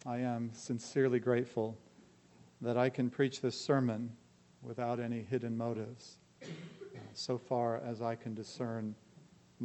I 0.05 0.19
am 0.19 0.51
sincerely 0.53 1.19
grateful 1.19 1.75
that 2.61 2.77
I 2.77 2.89
can 2.89 3.09
preach 3.09 3.41
this 3.41 3.59
sermon 3.59 4.11
without 4.61 4.99
any 4.99 5.23
hidden 5.23 5.57
motives, 5.57 6.17
so 7.13 7.39
far 7.39 7.77
as 7.77 8.03
I 8.03 8.13
can 8.13 8.35
discern 8.35 8.93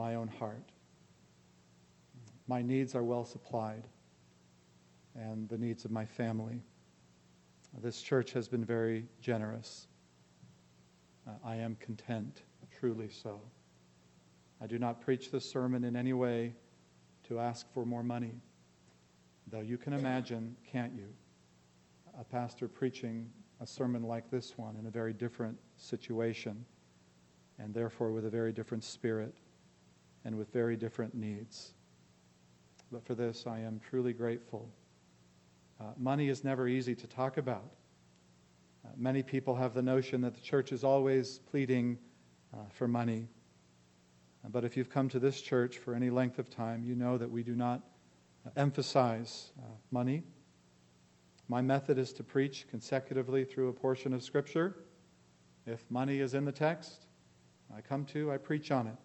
my 0.01 0.15
own 0.15 0.29
heart. 0.29 0.73
My 2.47 2.63
needs 2.63 2.95
are 2.95 3.05
well 3.05 3.27
supplied, 3.27 3.87
and 5.15 5.47
the 5.51 5.59
needs 5.59 5.85
of 5.85 5.91
my 5.91 6.07
family. 6.07 6.63
This 7.83 8.01
church 8.01 8.33
has 8.33 8.49
been 8.49 8.65
very 8.65 9.05
generous. 9.21 9.89
Uh, 11.29 11.33
I 11.45 11.57
am 11.57 11.77
content, 11.81 12.41
truly 12.79 13.11
so. 13.11 13.43
I 14.63 14.67
do 14.67 14.79
not 14.79 15.03
preach 15.03 15.31
this 15.31 15.45
sermon 15.45 15.85
in 15.85 15.97
any 15.97 16.15
way 16.15 16.55
to 17.29 17.39
ask 17.39 17.71
for 17.75 17.85
more 17.85 18.03
money. 18.03 18.41
Though 19.49 19.61
you 19.61 19.77
can 19.77 19.93
imagine, 19.93 20.57
can't 20.65 20.95
you, 20.95 21.09
a 22.19 22.25
pastor 22.25 22.69
preaching 22.69 23.31
a 23.61 23.67
sermon 23.67 24.03
like 24.03 24.31
this 24.31 24.57
one 24.57 24.77
in 24.77 24.87
a 24.87 24.91
very 24.91 25.13
different 25.13 25.59
situation, 25.77 26.65
and 27.59 27.75
therefore 27.75 28.13
with 28.13 28.25
a 28.25 28.31
very 28.31 28.53
different 28.55 28.83
spirit 28.83 29.35
and 30.25 30.37
with 30.37 30.53
very 30.53 30.77
different 30.77 31.15
needs. 31.15 31.73
But 32.93 33.05
for 33.05 33.15
this, 33.15 33.47
I 33.47 33.61
am 33.61 33.81
truly 33.89 34.13
grateful. 34.13 34.69
Uh, 35.81 35.85
money 35.97 36.29
is 36.29 36.45
never 36.45 36.69
easy 36.69 36.95
to 36.95 37.07
talk 37.07 37.37
about. 37.37 37.71
Uh, 38.85 38.89
many 38.97 39.23
people 39.23 39.55
have 39.55 39.75
the 39.75 39.83
notion 39.83 40.21
that 40.23 40.35
the 40.35 40.41
church 40.41 40.73
is 40.73 40.85
always 40.85 41.39
pleading 41.51 41.99
uh, 42.53 42.59
for 42.71 42.89
money. 42.89 43.29
But 44.49 44.65
if 44.65 44.77
you've 44.77 44.89
come 44.89 45.09
to 45.11 45.19
this 45.19 45.41
church 45.41 45.79
for 45.79 45.95
any 45.95 46.09
length 46.09 46.39
of 46.39 46.49
time, 46.49 46.83
you 46.83 46.95
know 46.95 47.19
that 47.19 47.31
we 47.31 47.43
do 47.43 47.55
not 47.55 47.83
emphasize 48.57 49.53
uh, 49.59 49.67
money. 49.91 50.23
My 51.49 51.61
method 51.61 51.99
is 51.99 52.13
to 52.15 52.25
preach 52.25 52.67
consecutively 52.71 53.45
through 53.45 53.69
a 53.69 53.73
portion 53.73 54.15
of 54.15 54.23
Scripture. 54.23 54.77
If 55.67 55.85
money 55.91 56.21
is 56.21 56.35
in 56.35 56.45
the 56.45 56.53
text, 56.53 57.07
I 57.77 57.81
come 57.81 58.05
to, 58.07 58.33
I 58.33 58.39
preach 58.39 58.71
on 58.71 58.87
it. 58.87 58.97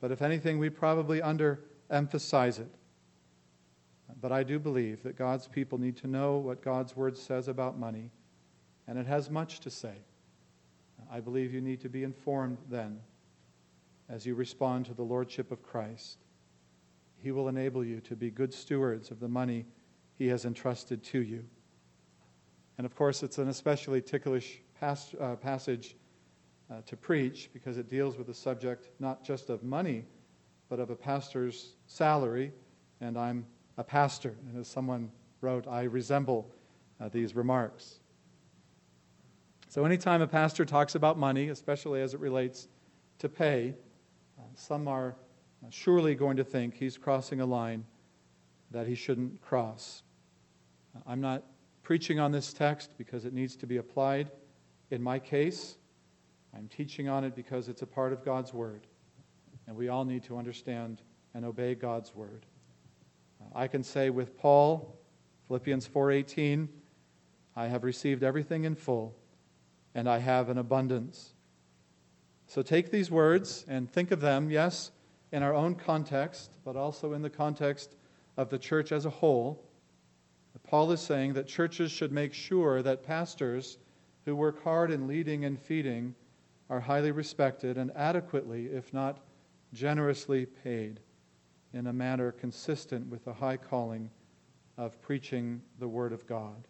But 0.00 0.12
if 0.12 0.22
anything, 0.22 0.58
we 0.58 0.70
probably 0.70 1.20
underemphasize 1.20 2.58
it. 2.60 2.70
But 4.20 4.32
I 4.32 4.42
do 4.42 4.58
believe 4.58 5.02
that 5.02 5.16
God's 5.16 5.48
people 5.48 5.78
need 5.78 5.96
to 5.98 6.06
know 6.06 6.36
what 6.36 6.62
God's 6.62 6.96
Word 6.96 7.16
says 7.16 7.48
about 7.48 7.78
money, 7.78 8.10
and 8.86 8.98
it 8.98 9.06
has 9.06 9.30
much 9.30 9.60
to 9.60 9.70
say. 9.70 9.94
I 11.10 11.20
believe 11.20 11.52
you 11.52 11.60
need 11.60 11.80
to 11.82 11.88
be 11.88 12.04
informed 12.04 12.58
then 12.70 13.00
as 14.08 14.24
you 14.24 14.34
respond 14.34 14.86
to 14.86 14.94
the 14.94 15.02
Lordship 15.02 15.50
of 15.50 15.62
Christ. 15.62 16.18
He 17.18 17.32
will 17.32 17.48
enable 17.48 17.84
you 17.84 18.00
to 18.02 18.16
be 18.16 18.30
good 18.30 18.54
stewards 18.54 19.10
of 19.10 19.20
the 19.20 19.28
money 19.28 19.66
He 20.16 20.28
has 20.28 20.44
entrusted 20.44 21.02
to 21.04 21.22
you. 21.22 21.44
And 22.78 22.84
of 22.84 22.94
course, 22.94 23.22
it's 23.22 23.38
an 23.38 23.48
especially 23.48 24.00
ticklish 24.00 24.60
pas- 24.78 25.14
uh, 25.20 25.36
passage 25.36 25.96
uh, 26.70 26.80
to 26.86 26.96
preach 26.96 27.50
because 27.52 27.78
it 27.78 27.88
deals 27.88 28.16
with 28.16 28.26
the 28.26 28.34
subject 28.34 28.88
not 28.98 29.24
just 29.24 29.50
of 29.50 29.62
money, 29.62 30.04
but 30.68 30.80
of 30.80 30.90
a 30.90 30.96
pastor's 30.96 31.74
salary. 31.86 32.52
And 33.00 33.18
I'm 33.18 33.46
a 33.76 33.84
pastor. 33.84 34.34
And 34.48 34.58
as 34.58 34.68
someone 34.68 35.10
wrote, 35.40 35.66
I 35.68 35.82
resemble 35.82 36.50
uh, 37.00 37.08
these 37.08 37.34
remarks. 37.34 38.00
So, 39.68 39.84
anytime 39.84 40.22
a 40.22 40.26
pastor 40.26 40.64
talks 40.64 40.94
about 40.94 41.18
money, 41.18 41.48
especially 41.48 42.00
as 42.00 42.14
it 42.14 42.20
relates 42.20 42.68
to 43.18 43.28
pay, 43.28 43.74
some 44.54 44.88
are 44.88 45.16
surely 45.70 46.14
going 46.14 46.36
to 46.36 46.44
think 46.44 46.74
he's 46.74 46.96
crossing 46.96 47.40
a 47.40 47.46
line 47.46 47.84
that 48.70 48.86
he 48.86 48.94
shouldn't 48.94 49.40
cross. 49.42 50.02
I'm 51.06 51.20
not 51.20 51.42
preaching 51.82 52.18
on 52.18 52.32
this 52.32 52.52
text 52.52 52.90
because 52.96 53.24
it 53.24 53.32
needs 53.32 53.56
to 53.56 53.66
be 53.66 53.76
applied 53.76 54.30
in 54.90 55.02
my 55.02 55.18
case. 55.18 55.76
I'm 56.56 56.68
teaching 56.68 57.06
on 57.06 57.22
it 57.22 57.36
because 57.36 57.68
it's 57.68 57.82
a 57.82 57.86
part 57.86 58.14
of 58.14 58.24
God's 58.24 58.54
Word. 58.54 58.86
And 59.66 59.76
we 59.76 59.88
all 59.88 60.06
need 60.06 60.22
to 60.24 60.38
understand 60.38 61.02
and 61.34 61.44
obey 61.44 61.74
God's 61.74 62.14
Word. 62.14 62.46
Uh, 63.40 63.58
I 63.58 63.68
can 63.68 63.82
say 63.82 64.08
with 64.08 64.38
Paul, 64.38 64.98
Philippians 65.48 65.86
4:18, 65.86 66.68
I 67.54 67.66
have 67.66 67.84
received 67.84 68.22
everything 68.22 68.64
in 68.64 68.74
full, 68.74 69.14
and 69.94 70.08
I 70.08 70.18
have 70.18 70.48
an 70.48 70.56
abundance. 70.56 71.34
So 72.46 72.62
take 72.62 72.90
these 72.90 73.10
words 73.10 73.66
and 73.68 73.90
think 73.90 74.10
of 74.10 74.20
them, 74.20 74.50
yes, 74.50 74.92
in 75.32 75.42
our 75.42 75.52
own 75.52 75.74
context, 75.74 76.56
but 76.64 76.74
also 76.74 77.12
in 77.12 77.20
the 77.20 77.30
context 77.30 77.96
of 78.38 78.48
the 78.48 78.58
church 78.58 78.92
as 78.92 79.04
a 79.04 79.10
whole. 79.10 79.62
Paul 80.62 80.90
is 80.90 81.00
saying 81.00 81.34
that 81.34 81.46
churches 81.46 81.92
should 81.92 82.12
make 82.12 82.32
sure 82.32 82.82
that 82.82 83.02
pastors 83.02 83.76
who 84.24 84.34
work 84.34 84.64
hard 84.64 84.90
in 84.90 85.06
leading 85.06 85.44
and 85.44 85.60
feeding 85.60 86.14
are 86.68 86.80
highly 86.80 87.12
respected 87.12 87.78
and 87.78 87.92
adequately, 87.94 88.66
if 88.66 88.92
not 88.92 89.18
generously, 89.72 90.46
paid 90.46 91.00
in 91.72 91.86
a 91.86 91.92
manner 91.92 92.32
consistent 92.32 93.06
with 93.08 93.24
the 93.24 93.32
high 93.32 93.56
calling 93.56 94.10
of 94.76 95.00
preaching 95.00 95.62
the 95.78 95.88
Word 95.88 96.12
of 96.12 96.26
God. 96.26 96.66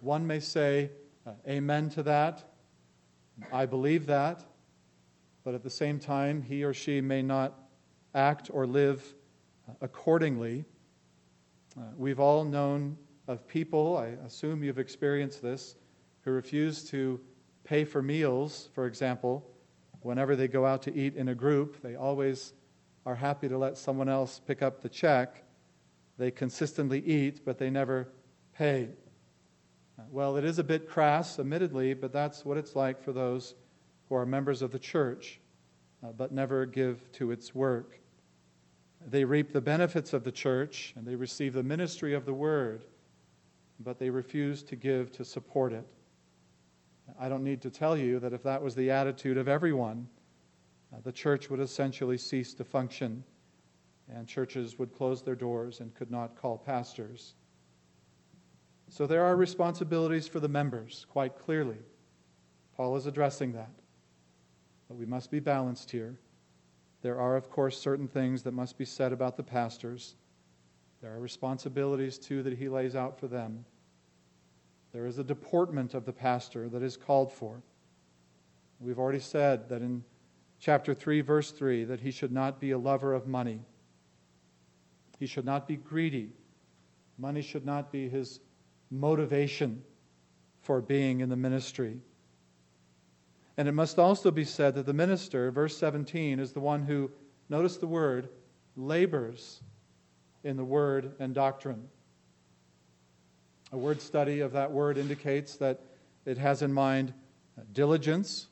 One 0.00 0.26
may 0.26 0.40
say, 0.40 0.90
uh, 1.26 1.32
Amen 1.46 1.88
to 1.90 2.02
that. 2.02 2.44
I 3.52 3.66
believe 3.66 4.06
that. 4.06 4.44
But 5.44 5.54
at 5.54 5.62
the 5.62 5.70
same 5.70 5.98
time, 5.98 6.42
he 6.42 6.64
or 6.64 6.74
she 6.74 7.00
may 7.00 7.22
not 7.22 7.58
act 8.14 8.50
or 8.52 8.66
live 8.66 9.14
accordingly. 9.80 10.64
Uh, 11.76 11.82
we've 11.96 12.20
all 12.20 12.44
known 12.44 12.96
of 13.26 13.46
people, 13.46 13.96
I 13.96 14.08
assume 14.26 14.62
you've 14.62 14.78
experienced 14.78 15.42
this, 15.42 15.76
who 16.24 16.30
refuse 16.30 16.84
to 16.90 17.20
pay 17.72 17.84
for 17.86 18.02
meals, 18.02 18.68
for 18.74 18.84
example, 18.84 19.42
whenever 20.02 20.36
they 20.36 20.46
go 20.46 20.66
out 20.66 20.82
to 20.82 20.94
eat 20.94 21.16
in 21.16 21.28
a 21.28 21.34
group. 21.34 21.80
They 21.80 21.94
always 21.94 22.52
are 23.06 23.14
happy 23.14 23.48
to 23.48 23.56
let 23.56 23.78
someone 23.78 24.10
else 24.10 24.42
pick 24.46 24.60
up 24.60 24.82
the 24.82 24.90
check. 24.90 25.42
They 26.18 26.30
consistently 26.30 27.00
eat, 27.00 27.46
but 27.46 27.56
they 27.56 27.70
never 27.70 28.08
pay. 28.54 28.90
Well, 30.10 30.36
it 30.36 30.44
is 30.44 30.58
a 30.58 30.62
bit 30.62 30.86
crass, 30.86 31.38
admittedly, 31.38 31.94
but 31.94 32.12
that's 32.12 32.44
what 32.44 32.58
it's 32.58 32.76
like 32.76 33.02
for 33.02 33.14
those 33.14 33.54
who 34.10 34.16
are 34.16 34.26
members 34.26 34.60
of 34.60 34.70
the 34.70 34.78
church, 34.78 35.40
uh, 36.04 36.12
but 36.12 36.30
never 36.30 36.66
give 36.66 37.10
to 37.12 37.30
its 37.30 37.54
work. 37.54 37.98
They 39.00 39.24
reap 39.24 39.50
the 39.50 39.62
benefits 39.62 40.12
of 40.12 40.24
the 40.24 40.32
church 40.32 40.92
and 40.94 41.06
they 41.06 41.14
receive 41.14 41.54
the 41.54 41.62
ministry 41.62 42.12
of 42.12 42.26
the 42.26 42.34
word, 42.34 42.84
but 43.80 43.98
they 43.98 44.10
refuse 44.10 44.62
to 44.64 44.76
give 44.76 45.10
to 45.12 45.24
support 45.24 45.72
it. 45.72 45.86
I 47.18 47.28
don't 47.28 47.44
need 47.44 47.62
to 47.62 47.70
tell 47.70 47.96
you 47.96 48.18
that 48.20 48.32
if 48.32 48.42
that 48.42 48.62
was 48.62 48.74
the 48.74 48.90
attitude 48.90 49.36
of 49.36 49.48
everyone, 49.48 50.08
uh, 50.92 50.98
the 51.02 51.12
church 51.12 51.50
would 51.50 51.60
essentially 51.60 52.18
cease 52.18 52.54
to 52.54 52.64
function, 52.64 53.24
and 54.08 54.26
churches 54.26 54.78
would 54.78 54.94
close 54.94 55.22
their 55.22 55.34
doors 55.34 55.80
and 55.80 55.94
could 55.94 56.10
not 56.10 56.36
call 56.36 56.58
pastors. 56.58 57.34
So 58.88 59.06
there 59.06 59.24
are 59.24 59.36
responsibilities 59.36 60.28
for 60.28 60.38
the 60.38 60.48
members, 60.48 61.06
quite 61.08 61.38
clearly. 61.38 61.78
Paul 62.76 62.96
is 62.96 63.06
addressing 63.06 63.52
that. 63.52 63.70
But 64.88 64.96
we 64.98 65.06
must 65.06 65.30
be 65.30 65.40
balanced 65.40 65.90
here. 65.90 66.18
There 67.00 67.18
are, 67.18 67.36
of 67.36 67.48
course, 67.50 67.78
certain 67.78 68.06
things 68.06 68.42
that 68.42 68.52
must 68.52 68.76
be 68.76 68.84
said 68.84 69.12
about 69.12 69.36
the 69.36 69.42
pastors. 69.42 70.16
There 71.00 71.12
are 71.12 71.20
responsibilities, 71.20 72.18
too, 72.18 72.42
that 72.42 72.58
he 72.58 72.68
lays 72.68 72.94
out 72.94 73.18
for 73.18 73.28
them. 73.28 73.64
There 74.92 75.06
is 75.06 75.18
a 75.18 75.24
deportment 75.24 75.94
of 75.94 76.04
the 76.04 76.12
pastor 76.12 76.68
that 76.68 76.82
is 76.82 76.96
called 76.96 77.32
for. 77.32 77.62
We've 78.78 78.98
already 78.98 79.20
said 79.20 79.68
that 79.70 79.80
in 79.80 80.04
chapter 80.60 80.94
3, 80.94 81.22
verse 81.22 81.50
3, 81.50 81.84
that 81.84 82.00
he 82.00 82.10
should 82.10 82.32
not 82.32 82.60
be 82.60 82.72
a 82.72 82.78
lover 82.78 83.14
of 83.14 83.26
money. 83.26 83.60
He 85.18 85.26
should 85.26 85.44
not 85.44 85.66
be 85.66 85.76
greedy. 85.76 86.30
Money 87.16 87.42
should 87.42 87.64
not 87.64 87.90
be 87.90 88.08
his 88.08 88.40
motivation 88.90 89.82
for 90.60 90.80
being 90.80 91.20
in 91.20 91.28
the 91.28 91.36
ministry. 91.36 91.98
And 93.56 93.68
it 93.68 93.72
must 93.72 93.98
also 93.98 94.30
be 94.30 94.44
said 94.44 94.74
that 94.74 94.86
the 94.86 94.92
minister, 94.92 95.50
verse 95.50 95.76
17, 95.76 96.38
is 96.38 96.52
the 96.52 96.60
one 96.60 96.82
who, 96.82 97.10
notice 97.48 97.76
the 97.76 97.86
word, 97.86 98.28
labors 98.76 99.62
in 100.44 100.56
the 100.56 100.64
word 100.64 101.14
and 101.18 101.34
doctrine. 101.34 101.88
A 103.72 103.76
word 103.76 104.00
study 104.00 104.40
of 104.40 104.52
that 104.52 104.70
word 104.70 104.98
indicates 104.98 105.56
that 105.56 105.80
it 106.24 106.38
has 106.38 106.62
in 106.62 106.72
mind 106.72 107.14
diligence 107.72 108.46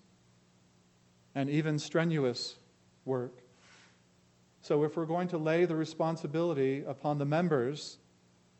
and 1.34 1.48
even 1.48 1.78
strenuous 1.78 2.56
work. 3.04 3.42
So, 4.62 4.84
if 4.84 4.96
we're 4.96 5.06
going 5.06 5.28
to 5.28 5.38
lay 5.38 5.64
the 5.64 5.76
responsibility 5.76 6.84
upon 6.86 7.18
the 7.18 7.24
members 7.24 7.98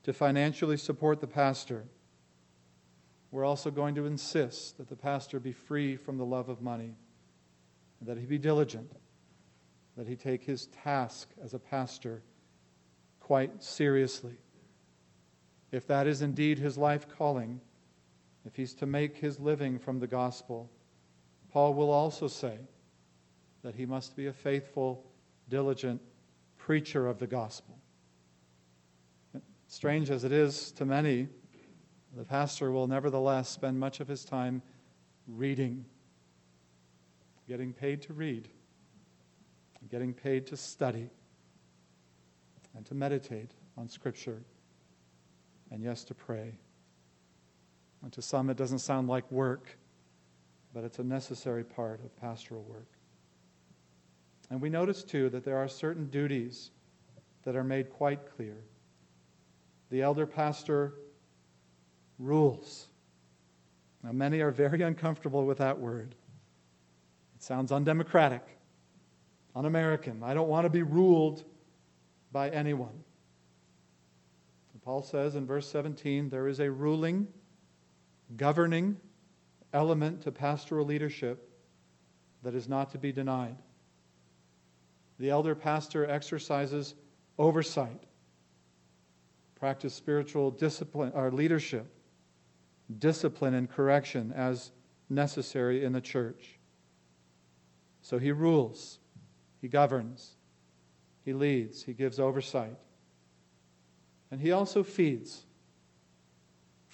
to 0.04 0.12
financially 0.12 0.76
support 0.76 1.20
the 1.20 1.26
pastor. 1.26 1.84
We're 3.30 3.44
also 3.44 3.70
going 3.70 3.94
to 3.96 4.06
insist 4.06 4.78
that 4.78 4.88
the 4.88 4.96
pastor 4.96 5.38
be 5.38 5.52
free 5.52 5.96
from 5.96 6.18
the 6.18 6.24
love 6.24 6.48
of 6.48 6.62
money, 6.62 6.94
and 8.00 8.08
that 8.08 8.18
he 8.18 8.26
be 8.26 8.38
diligent, 8.38 8.90
that 9.96 10.08
he 10.08 10.16
take 10.16 10.42
his 10.42 10.66
task 10.66 11.28
as 11.42 11.54
a 11.54 11.58
pastor 11.58 12.22
quite 13.20 13.62
seriously. 13.62 14.36
If 15.72 15.86
that 15.86 16.06
is 16.06 16.22
indeed 16.22 16.58
his 16.58 16.76
life 16.76 17.06
calling, 17.08 17.60
if 18.44 18.56
he's 18.56 18.74
to 18.74 18.86
make 18.86 19.16
his 19.16 19.38
living 19.38 19.78
from 19.78 20.00
the 20.00 20.06
gospel, 20.06 20.70
Paul 21.52 21.74
will 21.74 21.90
also 21.90 22.26
say 22.26 22.58
that 23.62 23.74
he 23.74 23.86
must 23.86 24.16
be 24.16 24.26
a 24.26 24.32
faithful, 24.32 25.04
diligent 25.48 26.00
preacher 26.56 27.06
of 27.06 27.18
the 27.18 27.26
gospel. 27.26 27.78
Strange 29.66 30.10
as 30.10 30.24
it 30.24 30.32
is 30.32 30.72
to 30.72 30.84
many, 30.84 31.28
the 32.16 32.24
pastor 32.24 32.72
will 32.72 32.88
nevertheless 32.88 33.48
spend 33.48 33.78
much 33.78 34.00
of 34.00 34.08
his 34.08 34.24
time 34.24 34.62
reading, 35.28 35.84
getting 37.46 37.72
paid 37.72 38.02
to 38.02 38.12
read, 38.12 38.48
getting 39.88 40.12
paid 40.12 40.46
to 40.46 40.56
study, 40.56 41.08
and 42.74 42.84
to 42.86 42.94
meditate 42.94 43.52
on 43.76 43.88
Scripture, 43.88 44.42
and 45.70 45.82
yes, 45.82 46.04
to 46.04 46.14
pray. 46.14 46.54
And 48.02 48.12
to 48.12 48.22
some, 48.22 48.50
it 48.50 48.56
doesn't 48.56 48.78
sound 48.78 49.08
like 49.08 49.30
work, 49.30 49.76
but 50.74 50.84
it's 50.84 50.98
a 50.98 51.04
necessary 51.04 51.64
part 51.64 52.00
of 52.04 52.16
pastoral 52.20 52.62
work. 52.62 52.88
And 54.50 54.60
we 54.60 54.68
notice, 54.68 55.04
too, 55.04 55.28
that 55.30 55.44
there 55.44 55.58
are 55.58 55.68
certain 55.68 56.06
duties 56.06 56.70
that 57.44 57.56
are 57.56 57.64
made 57.64 57.90
quite 57.90 58.20
clear 58.36 58.56
the 59.90 60.02
elder 60.02 60.26
pastor 60.26 60.94
rules. 62.18 62.86
Now, 64.04 64.12
many 64.12 64.40
are 64.40 64.52
very 64.52 64.82
uncomfortable 64.82 65.44
with 65.44 65.58
that 65.58 65.78
word. 65.78 66.14
It 67.34 67.42
sounds 67.42 67.72
undemocratic, 67.72 68.42
un 69.56 69.66
American. 69.66 70.22
I 70.22 70.32
don't 70.32 70.48
want 70.48 70.64
to 70.64 70.70
be 70.70 70.82
ruled 70.82 71.44
by 72.30 72.50
anyone. 72.50 73.02
Paul 74.90 75.02
says 75.02 75.36
in 75.36 75.46
verse 75.46 75.70
17 75.70 76.30
there 76.30 76.48
is 76.48 76.58
a 76.58 76.68
ruling, 76.68 77.28
governing 78.36 78.96
element 79.72 80.22
to 80.22 80.32
pastoral 80.32 80.84
leadership 80.84 81.48
that 82.42 82.56
is 82.56 82.68
not 82.68 82.90
to 82.90 82.98
be 82.98 83.12
denied. 83.12 83.54
The 85.20 85.30
elder 85.30 85.54
pastor 85.54 86.10
exercises 86.10 86.96
oversight 87.38 88.02
practice 89.54 89.94
spiritual 89.94 90.50
discipline 90.50 91.12
or 91.14 91.30
leadership, 91.30 91.86
discipline 92.98 93.54
and 93.54 93.70
correction 93.70 94.32
as 94.32 94.72
necessary 95.08 95.84
in 95.84 95.92
the 95.92 96.00
church. 96.00 96.58
So 98.02 98.18
he 98.18 98.32
rules, 98.32 98.98
he 99.60 99.68
governs, 99.68 100.34
he 101.24 101.32
leads, 101.32 101.80
he 101.80 101.92
gives 101.92 102.18
oversight. 102.18 102.76
And 104.30 104.40
he 104.40 104.52
also 104.52 104.82
feeds. 104.82 105.44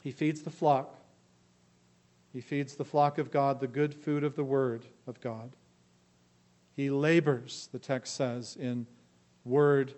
He 0.02 0.10
feeds 0.10 0.42
the 0.42 0.50
flock. 0.50 0.94
He 2.32 2.40
feeds 2.40 2.76
the 2.76 2.84
flock 2.84 3.18
of 3.18 3.30
God 3.30 3.60
the 3.60 3.66
good 3.66 3.94
food 3.94 4.24
of 4.24 4.36
the 4.36 4.44
Word 4.44 4.86
of 5.06 5.20
God. 5.20 5.56
He 6.74 6.90
labors, 6.90 7.68
the 7.72 7.78
text 7.78 8.14
says, 8.14 8.56
in 8.60 8.86
word 9.44 9.94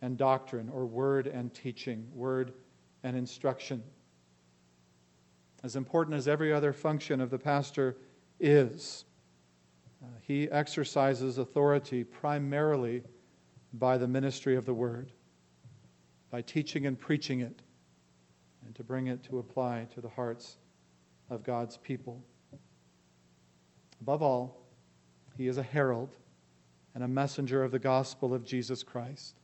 and 0.00 0.16
doctrine, 0.16 0.68
or 0.68 0.86
word 0.86 1.26
and 1.26 1.52
teaching, 1.52 2.06
word 2.14 2.52
and 3.02 3.16
instruction. 3.16 3.82
As 5.64 5.74
important 5.74 6.16
as 6.16 6.28
every 6.28 6.52
other 6.52 6.72
function 6.72 7.20
of 7.20 7.30
the 7.30 7.38
pastor 7.38 7.96
is, 8.38 9.04
uh, 10.02 10.06
he 10.20 10.48
exercises 10.50 11.38
authority 11.38 12.04
primarily 12.04 13.02
by 13.72 13.98
the 13.98 14.06
ministry 14.06 14.54
of 14.54 14.64
the 14.64 14.74
word, 14.74 15.10
by 16.30 16.42
teaching 16.42 16.86
and 16.86 16.98
preaching 16.98 17.40
it, 17.40 17.62
and 18.64 18.74
to 18.74 18.84
bring 18.84 19.06
it 19.06 19.22
to 19.24 19.38
apply 19.38 19.86
to 19.94 20.00
the 20.00 20.08
hearts 20.08 20.56
of 21.30 21.44
God's 21.44 21.76
people. 21.76 22.22
Above 24.00 24.22
all, 24.22 24.66
he 25.36 25.48
is 25.48 25.58
a 25.58 25.62
herald 25.62 26.14
and 26.94 27.04
a 27.04 27.08
messenger 27.08 27.62
of 27.62 27.70
the 27.70 27.78
gospel 27.78 28.34
of 28.34 28.44
Jesus 28.44 28.82
Christ 28.82 29.36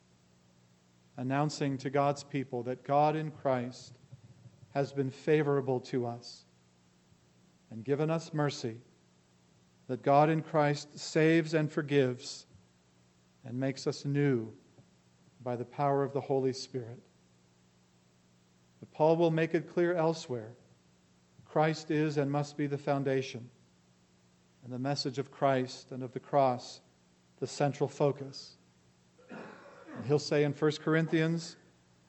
announcing 1.17 1.77
to 1.79 1.91
God's 1.91 2.25
people 2.25 2.63
that 2.65 2.85
God 2.85 3.17
in 3.17 3.31
Christ 3.31 3.95
has 4.75 4.93
been 4.93 5.11
favorable 5.11 5.81
to 5.81 6.07
us 6.07 6.45
and 7.71 7.85
given 7.85 8.11
us 8.11 8.33
mercy, 8.33 8.77
that 9.89 10.03
God 10.03 10.31
in 10.31 10.43
Christ 10.43 10.99
saves 10.99 11.55
and 11.55 11.71
forgives 11.71 12.47
and 13.45 13.59
makes 13.59 13.87
us 13.87 14.05
new 14.05 14.53
by 15.43 15.57
the 15.57 15.65
power 15.65 16.03
of 16.03 16.13
the 16.13 16.21
Holy 16.21 16.53
Spirit. 16.53 17.01
But 18.81 18.93
Paul 18.93 19.17
will 19.17 19.31
make 19.31 19.55
it 19.55 19.73
clear 19.73 19.95
elsewhere. 19.95 20.53
Christ 21.45 21.91
is 21.91 22.17
and 22.17 22.31
must 22.31 22.57
be 22.57 22.67
the 22.67 22.79
foundation, 22.79 23.51
and 24.65 24.73
the 24.73 24.79
message 24.79 25.19
of 25.19 25.31
Christ 25.31 25.93
and 25.93 26.03
of 26.03 26.13
the 26.13 26.21
cross 26.21 26.81
the 27.43 27.47
central 27.49 27.89
focus. 27.89 28.57
And 29.29 30.07
he'll 30.07 30.21
say 30.21 30.45
in 30.45 30.53
1 30.53 30.73
Corinthians, 30.81 31.57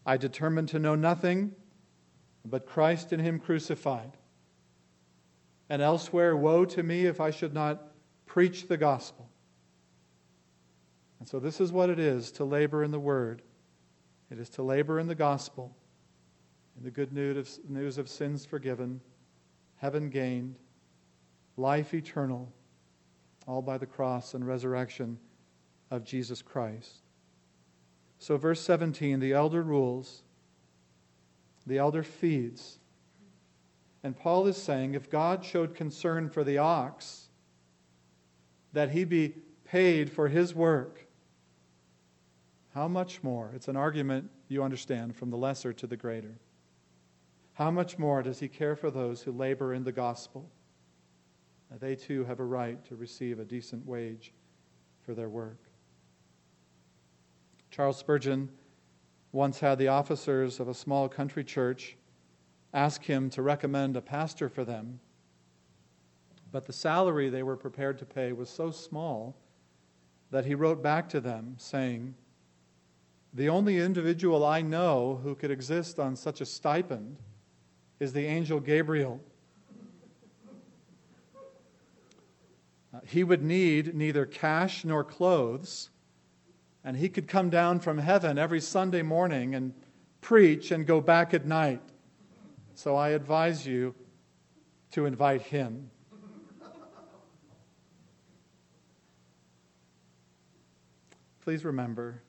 I 0.06 0.16
determined 0.18 0.70
to 0.70 0.80
know 0.80 0.94
nothing 0.94 1.56
but 2.46 2.68
Christ 2.68 3.12
and 3.12 3.22
Him 3.22 3.40
crucified. 3.40 4.12
And 5.70 5.82
elsewhere, 5.82 6.38
woe 6.38 6.66
to 6.66 6.84
me 6.84 7.08
if 7.08 7.20
I 7.20 7.32
should 7.32 7.54
not 7.54 7.82
preach 8.28 8.68
the 8.68 8.78
gospel. 8.78 9.28
And 11.24 11.30
so, 11.30 11.40
this 11.40 11.62
is 11.62 11.72
what 11.72 11.90
it 11.90 12.00
is 12.00 12.34
to 12.34 12.44
labor 12.44 12.84
in 12.84 12.92
the 12.92 13.00
Word 13.00 13.44
it 14.30 14.40
is 14.40 14.50
to 14.50 14.62
labor 14.62 15.00
in 15.00 15.08
the 15.08 15.16
gospel, 15.16 15.74
in 16.78 16.84
the 16.84 16.92
good 16.92 17.14
news 17.14 17.98
of 17.98 18.10
sins 18.10 18.46
forgiven, 18.46 19.00
heaven 19.78 20.10
gained, 20.10 20.58
life 21.56 21.94
eternal, 21.94 22.52
all 23.48 23.62
by 23.62 23.78
the 23.78 23.86
cross 23.86 24.34
and 24.34 24.46
resurrection 24.46 25.18
of 25.92 26.04
Jesus 26.04 26.42
Christ. 26.42 27.04
So, 28.20 28.36
verse 28.36 28.60
17 28.60 29.22
the 29.22 29.32
elder 29.32 29.64
rules, 29.64 30.24
the 31.66 31.78
elder 31.78 32.04
feeds. 32.04 32.80
And 34.04 34.14
Paul 34.14 34.46
is 34.48 34.62
saying 34.62 34.94
if 34.94 35.10
God 35.10 35.46
showed 35.46 35.74
concern 35.74 36.30
for 36.30 36.44
the 36.44 36.58
ox, 36.58 37.30
that 38.74 38.90
he 38.90 39.06
be 39.06 39.36
paid 39.64 40.12
for 40.12 40.28
his 40.28 40.54
work, 40.54 41.03
how 42.74 42.88
much 42.88 43.22
more? 43.22 43.52
It's 43.54 43.68
an 43.68 43.78
argument 43.78 44.30
you 44.48 44.64
understand 44.64 45.16
from 45.16 45.30
the 45.30 45.38
lesser 45.38 45.74
to 45.74 45.88
the 45.88 45.98
greater. 45.98 46.40
How 47.54 47.70
much 47.70 48.00
more 48.00 48.24
does 48.24 48.40
he 48.40 48.48
care 48.48 48.76
for 48.76 48.90
those 48.90 49.22
who 49.22 49.32
labor 49.32 49.74
in 49.76 49.84
the 49.84 49.92
gospel? 49.92 50.50
They 51.80 51.96
too 51.96 52.24
have 52.26 52.40
a 52.40 52.46
right 52.46 52.84
to 52.86 52.96
receive 52.96 53.40
a 53.40 53.46
decent 53.46 53.86
wage 53.86 54.34
for 55.02 55.14
their 55.14 55.30
work. 55.30 55.60
Charles 57.70 57.98
Spurgeon 57.98 58.50
once 59.32 59.60
had 59.60 59.78
the 59.78 59.88
officers 59.88 60.60
of 60.60 60.68
a 60.68 60.74
small 60.74 61.10
country 61.10 61.44
church 61.44 61.96
ask 62.74 63.04
him 63.04 63.30
to 63.32 63.42
recommend 63.42 63.98
a 63.98 64.02
pastor 64.02 64.50
for 64.50 64.64
them. 64.64 65.00
But 66.52 66.66
the 66.66 66.74
salary 66.74 67.30
they 67.30 67.44
were 67.44 67.58
prepared 67.58 67.98
to 68.00 68.06
pay 68.06 68.32
was 68.32 68.50
so 68.50 68.72
small 68.72 69.36
that 70.30 70.46
he 70.46 70.56
wrote 70.56 70.82
back 70.82 71.10
to 71.10 71.20
them 71.20 71.56
saying, 71.58 72.16
The 73.34 73.50
only 73.50 73.80
individual 73.80 74.46
I 74.46 74.62
know 74.62 75.20
who 75.24 75.34
could 75.36 75.50
exist 75.50 76.00
on 76.00 76.16
such 76.16 76.40
a 76.40 76.46
stipend 76.46 77.18
is 78.00 78.14
the 78.14 78.26
angel 78.26 78.60
Gabriel. 78.60 79.20
Uh, 82.94 83.00
he 83.06 83.24
would 83.24 83.42
need 83.42 83.96
neither 83.96 84.26
cash 84.26 84.86
nor 84.86 85.04
clothes 85.04 85.90
and 86.84 86.98
he 86.98 87.10
could 87.10 87.28
come 87.28 87.50
down 87.50 87.80
from 87.80 87.98
heaven 87.98 88.38
every 88.38 88.60
Sunday 88.60 89.02
morning 89.02 89.56
and 89.56 89.74
preach 90.22 90.72
and 90.72 90.86
go 90.86 91.00
back 91.00 91.34
at 91.34 91.46
night. 91.46 91.82
So 92.76 92.96
I 92.96 93.10
advise 93.10 93.66
you 93.66 93.96
to 94.92 95.06
invite 95.06 95.44
him. 95.44 95.90
Please 101.42 101.66
remember, 101.66 102.23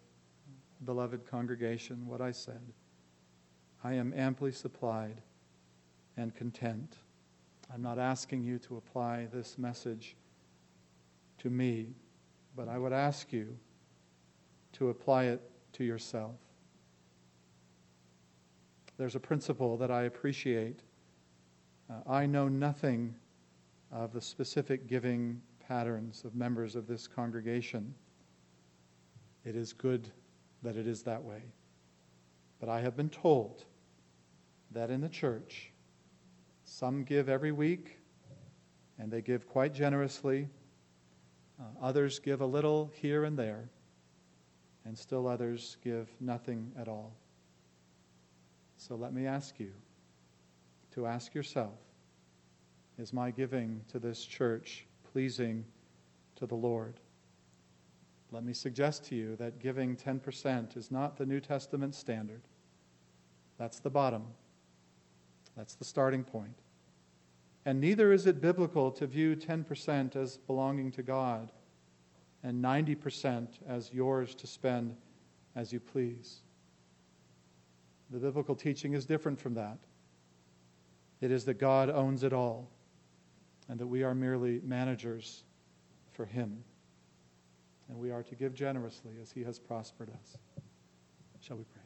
beloved 0.85 1.27
congregation, 1.27 2.07
what 2.07 2.21
I 2.21 2.31
said. 2.31 2.61
I 3.83 3.95
am 3.95 4.15
amply 4.17 4.53
supplied 4.53 5.21
and 6.17 6.35
content. 6.35 6.97
I'm 7.73 7.83
not 7.83 7.99
asking 7.99 8.45
you 8.45 8.59
to 8.61 8.77
apply 8.77 9.29
this 9.33 9.59
message 9.59 10.17
to 11.39 11.51
me, 11.51 11.95
but 12.57 12.69
I 12.69 12.79
would 12.79 12.93
ask 12.93 13.33
you 13.33 13.57
to 14.75 14.91
apply 14.91 15.25
it 15.25 15.43
to 15.75 15.85
yourself. 15.85 16.37
There's 18.97 19.17
a 19.17 19.21
principle 19.21 19.77
that 19.79 19.91
I 19.91 20.05
appreciate. 20.05 20.81
Uh, 21.91 22.11
I 22.11 22.27
know 22.27 22.49
nothing 22.49 23.15
of 23.91 24.13
the 24.13 24.21
specific 24.21 24.87
giving 24.87 25.41
patterns 25.69 26.25
of 26.25 26.35
members 26.35 26.77
of 26.77 26.87
this 26.87 27.07
congregation. 27.07 27.95
It 29.45 29.57
is 29.57 29.73
good 29.73 30.11
that 30.65 30.77
it 30.77 30.87
is 30.87 31.05
that 31.05 31.23
way. 31.23 31.43
But 32.59 32.69
I 32.69 32.81
have 32.81 32.97
been 32.97 33.11
told 33.11 33.65
that 34.73 34.91
in 34.91 35.01
the 35.01 35.09
church, 35.09 35.71
some 36.65 37.05
give 37.05 37.29
every 37.29 37.53
week, 37.53 37.99
and 38.99 39.11
they 39.11 39.23
give 39.23 39.47
quite 39.47 39.73
generously. 39.73 40.49
Uh, 41.61 41.65
others 41.81 42.19
give 42.19 42.41
a 42.41 42.47
little 42.47 42.91
here 43.01 43.25
and 43.25 43.39
there 43.39 43.69
and 44.85 44.97
still 44.97 45.27
others 45.27 45.77
give 45.83 46.09
nothing 46.21 46.71
at 46.79 46.89
all. 46.89 47.15
So 48.77 48.97
let 48.97 49.13
me 49.13 49.27
ask 49.27 49.59
you 49.59 49.73
to 50.95 51.07
ask 51.07 51.35
yourself 51.35 51.79
Is 52.99 53.13
my 53.13 53.31
giving 53.31 53.81
to 53.89 53.99
this 53.99 54.25
church 54.25 54.87
pleasing 55.13 55.65
to 56.37 56.47
the 56.47 56.55
Lord? 56.55 57.01
Let 58.35 58.43
me 58.43 58.53
suggest 58.53 59.05
to 59.05 59.15
you 59.15 59.37
that 59.37 59.61
giving 59.61 59.95
10% 59.95 60.77
is 60.77 60.91
not 60.91 61.17
the 61.17 61.25
New 61.25 61.39
Testament 61.39 61.95
standard. 61.95 62.43
That's 63.59 63.79
the 63.79 63.91
bottom. 63.91 64.25
That's 65.57 65.77
the 65.77 65.85
starting 65.85 66.25
point. 66.25 66.59
And 67.65 67.81
neither 67.81 68.13
is 68.13 68.27
it 68.27 68.41
biblical 68.41 68.91
to 68.91 69.07
view 69.07 69.37
10% 69.37 70.17
as 70.17 70.37
belonging 70.37 70.91
to 70.91 71.03
God 71.05 71.53
and 72.43 72.63
90% 72.63 73.47
as 73.69 73.93
yours 73.93 74.35
to 74.35 74.49
spend 74.49 74.97
as 75.55 75.73
you 75.73 75.79
please. 75.79 76.41
The 78.11 78.19
biblical 78.19 78.57
teaching 78.57 78.95
is 78.95 79.07
different 79.07 79.39
from 79.39 79.55
that. 79.55 79.79
It 81.21 81.31
is 81.31 81.45
that 81.45 81.61
God 81.61 81.89
owns 81.89 82.25
it 82.25 82.33
all 82.33 82.69
and 83.69 83.79
that 83.79 83.87
we 83.87 84.03
are 84.03 84.13
merely 84.13 84.61
managers 84.65 85.45
for 86.11 86.27
Him. 86.27 86.65
And 87.89 87.99
we 87.99 88.11
are 88.11 88.23
to 88.23 88.35
give 88.35 88.55
generously 88.55 89.13
as 89.21 89.31
He 89.31 89.45
has 89.45 89.59
prospered 89.59 90.11
us. 90.11 90.39
Shall 91.41 91.57
we 91.57 91.65
pray? 91.65 91.83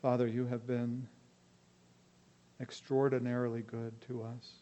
Father, 0.00 0.26
you 0.26 0.46
have 0.46 0.66
been 0.66 1.06
extraordinarily 2.60 3.62
good 3.62 4.00
to 4.02 4.22
us. 4.22 4.54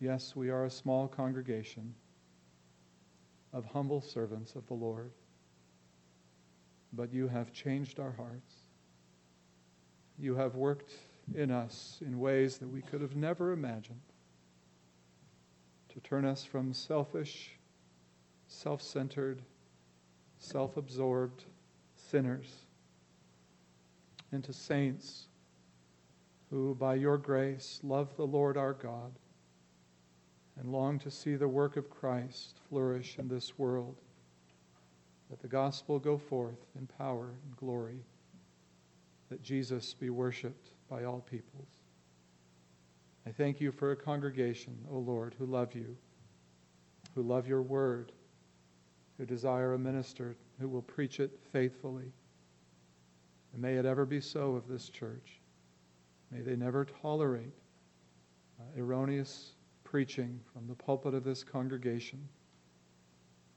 Yes, 0.00 0.34
we 0.34 0.48
are 0.48 0.64
a 0.64 0.70
small 0.70 1.06
congregation 1.06 1.94
of 3.52 3.64
humble 3.66 4.00
servants 4.00 4.54
of 4.54 4.66
the 4.68 4.74
Lord, 4.74 5.10
but 6.92 7.12
you 7.12 7.28
have 7.28 7.52
changed 7.52 7.98
our 7.98 8.12
hearts. 8.12 8.54
You 10.18 10.34
have 10.36 10.54
worked 10.54 10.92
in 11.34 11.50
us 11.50 11.98
in 12.04 12.18
ways 12.18 12.58
that 12.58 12.68
we 12.68 12.82
could 12.82 13.00
have 13.00 13.16
never 13.16 13.52
imagined 13.52 14.00
to 15.88 16.00
turn 16.00 16.24
us 16.24 16.44
from 16.44 16.72
selfish, 16.72 17.52
self 18.46 18.82
centered, 18.82 19.42
self 20.38 20.76
absorbed 20.76 21.44
sinners 21.96 22.66
into 24.32 24.52
saints 24.52 25.26
who, 26.50 26.74
by 26.74 26.94
your 26.94 27.16
grace, 27.16 27.80
love 27.82 28.14
the 28.16 28.26
Lord 28.26 28.56
our 28.56 28.74
God 28.74 29.12
and 30.58 30.70
long 30.70 30.98
to 30.98 31.10
see 31.10 31.34
the 31.34 31.48
work 31.48 31.76
of 31.76 31.88
Christ 31.88 32.58
flourish 32.68 33.18
in 33.18 33.28
this 33.28 33.58
world, 33.58 34.01
that 35.32 35.40
the 35.40 35.48
gospel 35.48 35.98
go 35.98 36.18
forth 36.18 36.66
in 36.78 36.86
power 36.86 37.30
and 37.44 37.56
glory, 37.56 38.04
that 39.30 39.42
Jesus 39.42 39.94
be 39.94 40.10
worshiped 40.10 40.68
by 40.88 41.04
all 41.04 41.20
peoples. 41.20 41.80
I 43.26 43.30
thank 43.30 43.58
you 43.58 43.72
for 43.72 43.92
a 43.92 43.96
congregation, 43.96 44.76
O 44.92 44.98
Lord, 44.98 45.34
who 45.38 45.46
love 45.46 45.74
you, 45.74 45.96
who 47.14 47.22
love 47.22 47.48
your 47.48 47.62
word, 47.62 48.12
who 49.16 49.24
desire 49.24 49.72
a 49.72 49.78
minister 49.78 50.36
who 50.60 50.68
will 50.68 50.82
preach 50.82 51.18
it 51.18 51.40
faithfully 51.50 52.12
and 53.52 53.60
may 53.60 53.74
it 53.74 53.84
ever 53.84 54.04
be 54.06 54.20
so 54.20 54.54
of 54.54 54.66
this 54.66 54.88
church. 54.88 55.40
May 56.30 56.40
they 56.40 56.56
never 56.56 56.84
tolerate 56.84 57.52
uh, 58.58 58.80
erroneous 58.80 59.50
preaching 59.84 60.40
from 60.52 60.66
the 60.66 60.74
pulpit 60.74 61.14
of 61.14 61.24
this 61.24 61.44
congregation. 61.44 62.26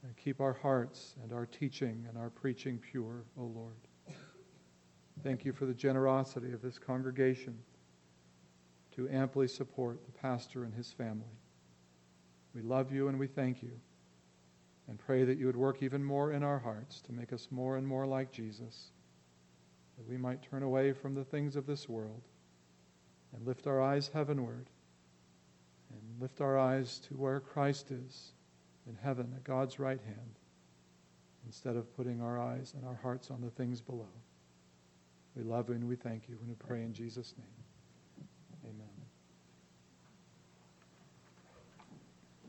And 0.06 0.16
keep 0.16 0.40
our 0.40 0.52
hearts 0.52 1.16
and 1.20 1.32
our 1.32 1.46
teaching 1.46 2.06
and 2.08 2.16
our 2.16 2.30
preaching 2.30 2.78
pure, 2.78 3.24
O 3.36 3.42
Lord. 3.42 3.74
Thank 5.24 5.44
you 5.44 5.52
for 5.52 5.66
the 5.66 5.74
generosity 5.74 6.52
of 6.52 6.62
this 6.62 6.78
congregation 6.78 7.58
to 8.94 9.08
amply 9.08 9.48
support 9.48 9.98
the 10.06 10.12
pastor 10.12 10.62
and 10.62 10.72
his 10.72 10.92
family. 10.92 11.24
We 12.54 12.62
love 12.62 12.92
you 12.92 13.08
and 13.08 13.18
we 13.18 13.26
thank 13.26 13.64
you 13.64 13.72
and 14.86 14.96
pray 14.96 15.24
that 15.24 15.38
you 15.38 15.46
would 15.46 15.56
work 15.56 15.82
even 15.82 16.04
more 16.04 16.30
in 16.30 16.44
our 16.44 16.60
hearts 16.60 17.00
to 17.00 17.12
make 17.12 17.32
us 17.32 17.48
more 17.50 17.76
and 17.76 17.84
more 17.84 18.06
like 18.06 18.30
Jesus, 18.30 18.92
that 19.98 20.08
we 20.08 20.16
might 20.16 20.40
turn 20.40 20.62
away 20.62 20.92
from 20.92 21.16
the 21.16 21.24
things 21.24 21.56
of 21.56 21.66
this 21.66 21.88
world 21.88 22.22
and 23.34 23.44
lift 23.44 23.66
our 23.66 23.82
eyes 23.82 24.08
heavenward 24.14 24.70
and 25.90 26.20
lift 26.20 26.40
our 26.40 26.56
eyes 26.56 27.00
to 27.08 27.14
where 27.14 27.40
Christ 27.40 27.90
is 27.90 28.34
in 28.88 28.96
heaven 29.02 29.32
at 29.34 29.44
God's 29.44 29.78
right 29.78 30.00
hand 30.00 30.38
instead 31.46 31.76
of 31.76 31.94
putting 31.96 32.20
our 32.20 32.40
eyes 32.40 32.74
and 32.76 32.84
our 32.84 32.98
hearts 33.02 33.30
on 33.30 33.40
the 33.40 33.50
things 33.50 33.80
below. 33.80 34.08
We 35.36 35.42
love 35.42 35.68
you 35.68 35.74
and 35.74 35.86
we 35.86 35.96
thank 35.96 36.28
you 36.28 36.36
and 36.40 36.48
we 36.48 36.54
pray 36.54 36.82
in 36.82 36.92
Jesus' 36.92 37.34
name. 37.36 37.65